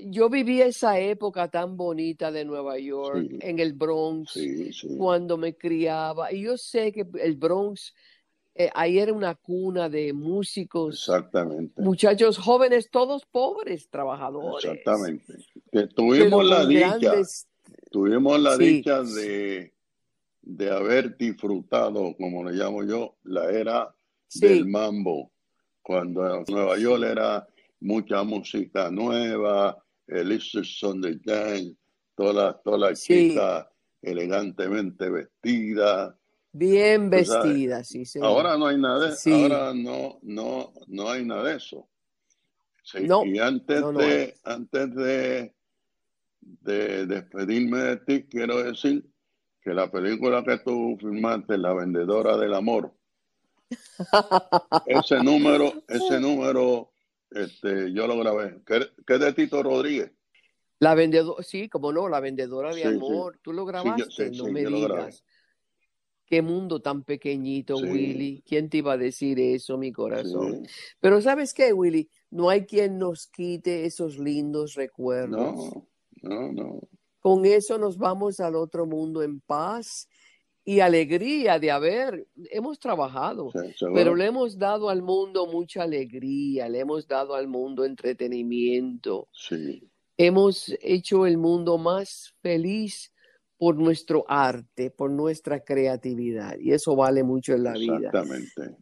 Yo 0.00 0.28
viví 0.30 0.62
esa 0.62 1.00
época 1.00 1.48
tan 1.48 1.76
bonita 1.76 2.30
de 2.30 2.44
Nueva 2.44 2.78
York, 2.78 3.26
Sí. 3.30 3.38
en 3.40 3.58
el 3.58 3.72
Bronx, 3.72 4.30
Sí, 4.32 4.72
sí. 4.72 4.96
cuando 4.96 5.36
me 5.36 5.56
criaba. 5.56 6.32
Y 6.32 6.42
yo 6.42 6.56
sé 6.56 6.92
que 6.92 7.04
el 7.20 7.34
Bronx, 7.36 7.94
eh, 8.54 8.70
ahí 8.74 9.00
era 9.00 9.12
una 9.12 9.34
cuna 9.34 9.88
de 9.88 10.12
músicos, 10.12 10.94
Exactamente. 11.08 11.82
muchachos 11.82 12.38
jóvenes, 12.38 12.90
todos 12.90 13.26
pobres, 13.26 13.88
trabajadores. 13.90 14.64
Exactamente. 14.64 15.34
Que 15.72 15.88
tuvimos 15.88 16.44
la 16.46 16.64
dicha, 16.64 16.96
grandes- 16.98 17.48
tuvimos 17.90 18.40
la 18.40 18.56
dicha 18.56 19.02
de, 19.02 19.74
de 20.42 20.70
haber 20.70 21.16
disfrutado, 21.16 22.14
como 22.16 22.44
le 22.44 22.52
llamo 22.52 22.84
yo, 22.84 23.16
la 23.24 23.50
era 23.50 23.92
del 24.34 24.64
mambo. 24.66 25.32
Cuando 25.98 26.44
Nueva 26.48 26.76
York 26.76 27.02
era 27.02 27.48
mucha 27.80 28.22
música 28.22 28.90
nueva, 28.90 29.82
el 30.06 30.38
Sunday 30.38 31.18
Dance, 31.24 31.76
todas 32.14 32.34
las 32.34 32.62
toda 32.62 32.76
la 32.90 32.94
Sí. 32.94 33.30
chicas 33.30 33.66
elegantemente 34.02 35.08
vestidas. 35.08 36.14
Bien 36.52 37.08
vestidas, 37.08 37.88
sí, 37.88 38.04
señor. 38.04 38.28
Ahora 38.28 38.58
no 38.58 38.66
hay 38.66 38.76
nada, 38.76 39.08
de- 39.08 39.16
Sí. 39.16 39.32
ahora 39.32 39.72
no, 39.72 40.18
no, 40.20 40.74
no 40.88 41.08
hay 41.08 41.24
nada 41.24 41.44
de 41.44 41.56
eso. 41.56 41.88
Sí, 42.82 43.06
No, 43.06 43.24
y 43.24 43.38
antes 43.38 43.80
no, 43.80 43.90
no 43.92 43.98
de, 44.00 44.34
antes 44.44 44.94
de, 44.94 45.54
de 46.42 47.06
despedirme 47.06 47.78
de 47.78 47.96
ti, 47.96 48.24
quiero 48.24 48.62
decir 48.62 49.06
que 49.62 49.72
la 49.72 49.90
película 49.90 50.44
que 50.44 50.58
tú 50.58 50.98
filmaste, 51.00 51.56
La 51.56 51.72
Vendedora 51.72 52.36
del 52.36 52.52
Amor, 52.52 52.92
ese 54.86 55.22
número, 55.22 55.72
ese 55.88 56.20
número, 56.20 56.92
este, 57.30 57.92
yo 57.92 58.06
lo 58.06 58.18
grabé. 58.18 58.60
¿Qué, 58.66 58.86
qué 59.06 59.18
de 59.18 59.32
Tito 59.32 59.62
Rodríguez? 59.62 60.12
La 60.80 60.94
vendedora, 60.94 61.42
sí, 61.42 61.68
como 61.68 61.92
no, 61.92 62.08
la 62.08 62.20
vendedora 62.20 62.68
de 62.74 62.82
Sí, 62.82 62.88
sí. 62.88 62.94
amor. 62.94 63.38
¿Tú 63.42 63.52
lo 63.52 63.64
grabaste? 63.66 64.30
sí, 64.30 64.36
no 64.38 64.44
sí, 64.46 64.50
me 64.52 64.62
yo 64.62 64.70
lo 64.70 64.80
grabé. 64.82 65.00
digas. 65.06 65.24
Qué 66.24 66.42
mundo 66.42 66.80
tan 66.80 67.04
pequeñito, 67.04 67.78
Sí. 67.78 67.84
Willy. 67.86 68.42
¿Quién 68.46 68.68
te 68.68 68.76
iba 68.78 68.92
a 68.92 68.96
decir 68.98 69.40
eso, 69.40 69.78
mi 69.78 69.92
corazón? 69.92 70.66
Sí. 70.66 70.72
Pero 71.00 71.20
¿sabes 71.22 71.54
qué, 71.54 71.72
Willy? 71.72 72.10
No 72.30 72.50
hay 72.50 72.66
quien 72.66 72.98
nos 72.98 73.26
quite 73.28 73.86
esos 73.86 74.18
lindos 74.18 74.74
recuerdos. 74.74 75.54
No, 75.56 75.88
no, 76.22 76.52
no. 76.52 76.80
Con 77.18 77.44
eso 77.46 77.78
nos 77.78 77.96
vamos 77.98 78.38
al 78.40 78.54
otro 78.56 78.86
mundo 78.86 79.22
en 79.22 79.40
paz 79.40 80.08
y 80.68 80.80
alegría 80.80 81.58
de 81.58 81.70
haber, 81.70 82.26
hemos 82.50 82.78
trabajado, 82.78 83.50
pero 83.94 84.14
le 84.14 84.26
hemos 84.26 84.58
dado 84.58 84.90
al 84.90 85.00
mundo 85.00 85.46
mucha 85.46 85.84
alegría, 85.84 86.68
le 86.68 86.80
hemos 86.80 87.08
dado 87.08 87.34
al 87.34 87.48
mundo 87.48 87.86
entretenimiento. 87.86 89.28
Sí, 89.32 89.88
hemos 90.18 90.70
hecho 90.82 91.24
el 91.24 91.38
mundo 91.38 91.78
más 91.78 92.34
feliz 92.42 93.14
por 93.56 93.76
nuestro 93.76 94.26
arte, 94.28 94.90
por 94.90 95.10
nuestra 95.10 95.64
creatividad, 95.64 96.58
y 96.60 96.72
eso 96.72 96.94
vale 96.94 97.22
mucho 97.22 97.54
en 97.54 97.64
la 97.64 97.72
vida. 97.72 97.96
exactamente. 97.96 98.76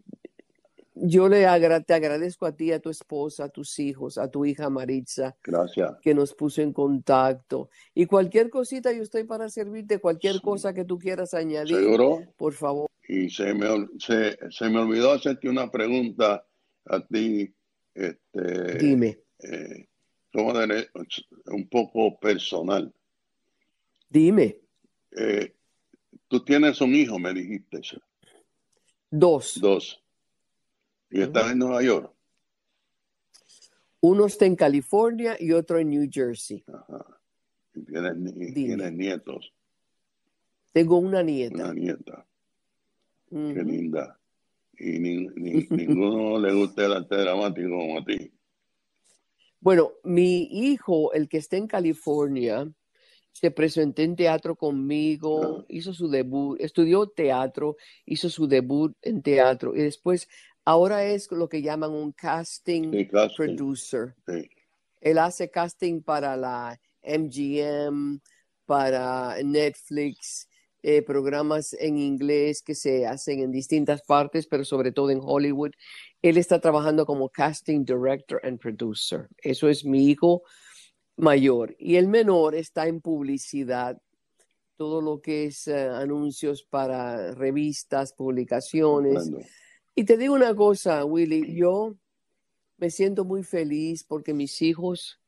Yo 0.98 1.28
le 1.28 1.44
agra- 1.46 1.82
te 1.82 1.92
agradezco 1.92 2.46
a 2.46 2.56
ti, 2.56 2.72
a 2.72 2.80
tu 2.80 2.88
esposa, 2.88 3.44
a 3.44 3.48
tus 3.50 3.78
hijos, 3.78 4.16
a 4.16 4.30
tu 4.30 4.46
hija 4.46 4.70
Maritza, 4.70 5.36
Gracias. 5.44 5.98
que 6.00 6.14
nos 6.14 6.32
puso 6.34 6.62
en 6.62 6.72
contacto. 6.72 7.68
Y 7.94 8.06
cualquier 8.06 8.48
cosita, 8.48 8.92
yo 8.92 9.02
estoy 9.02 9.24
para 9.24 9.50
servirte, 9.50 9.98
cualquier 9.98 10.34
Sí. 10.36 10.40
cosa 10.40 10.72
que 10.72 10.86
tú 10.86 10.98
quieras 10.98 11.34
añadir, 11.34 11.76
¿Seguro? 11.76 12.22
por 12.38 12.54
favor. 12.54 12.88
Y 13.06 13.28
se 13.28 13.52
me, 13.52 13.66
se, 13.98 14.38
se 14.50 14.70
me 14.70 14.78
olvidó 14.78 15.12
hacerte 15.12 15.50
una 15.50 15.70
pregunta 15.70 16.46
a 16.86 17.06
ti, 17.06 17.52
este, 17.94 18.78
Dime, 18.78 19.18
eh, 19.40 19.86
un 21.46 21.68
poco 21.68 22.18
personal. 22.18 22.92
dime. 24.08 24.58
Eh, 25.18 25.54
tú 26.28 26.42
tienes 26.44 26.80
un 26.80 26.94
hijo, 26.94 27.18
me 27.18 27.32
dijiste, 27.34 27.80
Dos. 29.10 29.58
dos, 29.60 30.02
y 31.10 31.20
estás 31.22 31.52
en 31.52 31.58
Nueva 31.58 31.82
York. 31.82 32.12
Uno 34.00 34.26
está 34.26 34.46
en 34.46 34.56
California 34.56 35.36
y 35.38 35.52
otro 35.52 35.78
en 35.78 35.90
New 35.90 36.08
Jersey. 36.10 36.64
Ajá. 36.72 37.04
Y 37.74 37.82
tienes, 38.54 38.92
nietos, 38.92 39.52
Tengo 40.72 40.98
una 40.98 41.22
nieta. 41.22 41.54
una 41.64 41.74
nieta, 41.74 42.26
qué 43.30 43.36
linda. 43.64 44.18
Y 44.78 44.98
ni- 44.98 45.26
ni- 45.28 45.66
ninguno 45.70 46.38
le 46.38 46.54
gusta 46.54 46.86
el 46.86 46.92
arte 46.92 47.16
dramático 47.16 47.68
como 47.70 47.98
a 47.98 48.04
ti. 48.04 48.30
Bueno, 49.60 49.92
mi 50.04 50.42
hijo, 50.44 51.12
el 51.12 51.28
que 51.28 51.38
está 51.38 51.56
en 51.56 51.66
California, 51.66 52.70
se 53.32 53.50
presentó 53.50 54.00
en 54.02 54.16
teatro 54.16 54.54
conmigo, 54.56 55.58
Ah. 55.60 55.64
hizo 55.68 55.92
su 55.92 56.08
debut, 56.08 56.58
estudió 56.60 57.06
teatro, 57.08 57.76
hizo 58.06 58.30
su 58.30 58.46
debut 58.46 58.96
en 59.02 59.22
teatro 59.22 59.74
y 59.74 59.80
después 59.82 60.28
Ahora 60.66 61.04
es 61.04 61.30
lo 61.30 61.48
que 61.48 61.62
llaman 61.62 61.92
un 61.92 62.12
casting 62.12 62.90
Sí, 62.90 63.06
casting. 63.06 63.56
producer. 63.56 64.14
Sí. 64.26 64.50
Él 65.00 65.18
hace 65.18 65.48
casting 65.48 66.02
para 66.02 66.36
la 66.36 66.78
MGM, 67.02 68.18
para 68.66 69.36
Netflix, 69.44 70.48
eh, 70.82 71.02
programas 71.02 71.72
en 71.74 71.96
inglés 71.98 72.62
que 72.62 72.74
se 72.74 73.06
hacen 73.06 73.40
en 73.40 73.52
distintas 73.52 74.02
partes, 74.02 74.48
pero 74.48 74.64
sobre 74.64 74.90
todo 74.90 75.10
en 75.10 75.20
Hollywood. 75.22 75.70
Él 76.20 76.36
está 76.36 76.60
trabajando 76.60 77.06
como 77.06 77.28
casting 77.28 77.84
director 77.84 78.40
and 78.42 78.58
producer. 78.58 79.28
Eso 79.38 79.68
es 79.68 79.84
mi 79.84 80.08
hijo 80.10 80.42
mayor. 81.16 81.76
Y 81.78 81.94
el 81.94 82.08
menor 82.08 82.56
está 82.56 82.88
en 82.88 83.00
publicidad, 83.00 83.98
todo 84.76 85.00
lo 85.00 85.20
que 85.20 85.46
es 85.46 85.68
eh, 85.68 85.88
anuncios 85.88 86.64
para 86.64 87.32
revistas, 87.34 88.12
publicaciones. 88.12 89.30
Y 89.98 90.04
te 90.04 90.18
digo 90.18 90.34
una 90.34 90.54
cosa, 90.54 91.04
Willy, 91.06 91.56
yo 91.56 91.96
me 92.76 92.90
siento 92.90 93.24
muy 93.24 93.42
feliz 93.42 94.04
porque 94.04 94.34
mis 94.34 94.60
hijos 94.60 95.18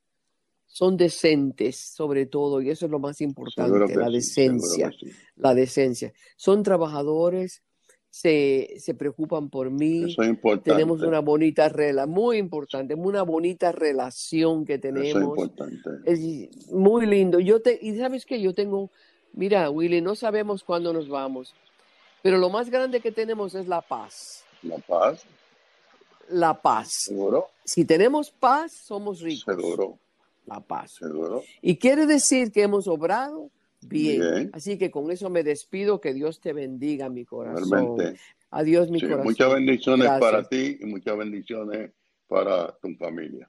son 0.66 0.98
decentes, 0.98 1.76
sobre 1.78 2.26
todo, 2.26 2.60
y 2.60 2.68
eso 2.68 2.84
es 2.84 2.90
lo 2.92 2.98
más 2.98 3.22
importante, 3.22 3.96
la 3.96 4.10
decencia, 4.10 4.92
sí. 4.92 5.06
la 5.36 5.54
decencia. 5.54 6.12
Son 6.36 6.62
trabajadores, 6.62 7.62
se, 8.10 8.74
se 8.78 8.92
preocupan 8.92 9.48
por 9.48 9.70
mí, 9.70 10.12
Eso 10.12 10.20
es 10.22 10.28
importante. 10.28 10.72
tenemos 10.72 11.00
una 11.00 11.20
bonita 11.20 11.70
relación, 11.70 12.10
muy 12.10 12.36
importante, 12.36 12.94
una 12.94 13.22
bonita 13.22 13.72
relación 13.72 14.66
que 14.66 14.74
Eso 14.74 14.88
es 14.88 14.94
tenemos. 14.94 15.38
importante. 15.38 15.90
Es 16.04 16.20
muy 16.70 17.06
lindo. 17.06 17.40
Yo 17.40 17.62
te, 17.62 17.78
y 17.80 17.96
sabes 17.96 18.26
que 18.26 18.38
yo 18.38 18.52
tengo, 18.52 18.90
mira, 19.32 19.70
Willy, 19.70 20.02
no 20.02 20.14
sabemos 20.14 20.62
cuándo 20.62 20.92
nos 20.92 21.08
vamos, 21.08 21.54
pero 22.22 22.36
lo 22.36 22.50
más 22.50 22.68
grande 22.68 23.00
que 23.00 23.12
tenemos 23.12 23.54
es 23.54 23.66
la 23.66 23.80
paz. 23.80 24.44
La 24.62 24.78
paz, 24.78 25.24
La 26.30 26.60
paz. 26.60 26.88
seguro, 27.04 27.46
Si 27.64 27.84
tenemos 27.84 28.30
paz, 28.30 28.72
somos 28.72 29.20
ricos. 29.20 29.54
seguro, 29.54 29.98
La 30.46 30.60
paz. 30.60 30.92
seguro. 30.92 31.42
Y 31.62 31.76
quiere 31.76 32.06
decir 32.06 32.50
que 32.52 32.62
hemos 32.62 32.86
obrado 32.88 33.50
bien. 33.80 34.20
Bien. 34.20 34.50
Así 34.52 34.76
que 34.78 34.90
con 34.90 35.10
eso 35.10 35.30
me 35.30 35.42
despido. 35.44 36.00
Que 36.00 36.12
Dios 36.14 36.40
te 36.40 36.52
bendiga, 36.52 37.08
mi 37.08 37.24
corazón. 37.24 37.70
Realmente. 37.70 38.20
Adiós, 38.50 38.90
mi 38.90 38.98
Sí, 38.98 39.06
corazón. 39.06 39.24
muchas 39.26 39.52
bendiciones 39.52 40.06
Gracias. 40.08 40.20
para 40.30 40.42
ti 40.48 40.78
y 40.80 40.86
muchas 40.86 41.16
bendiciones 41.16 41.92
para 42.26 42.72
tu 42.78 42.94
familia. 42.96 43.48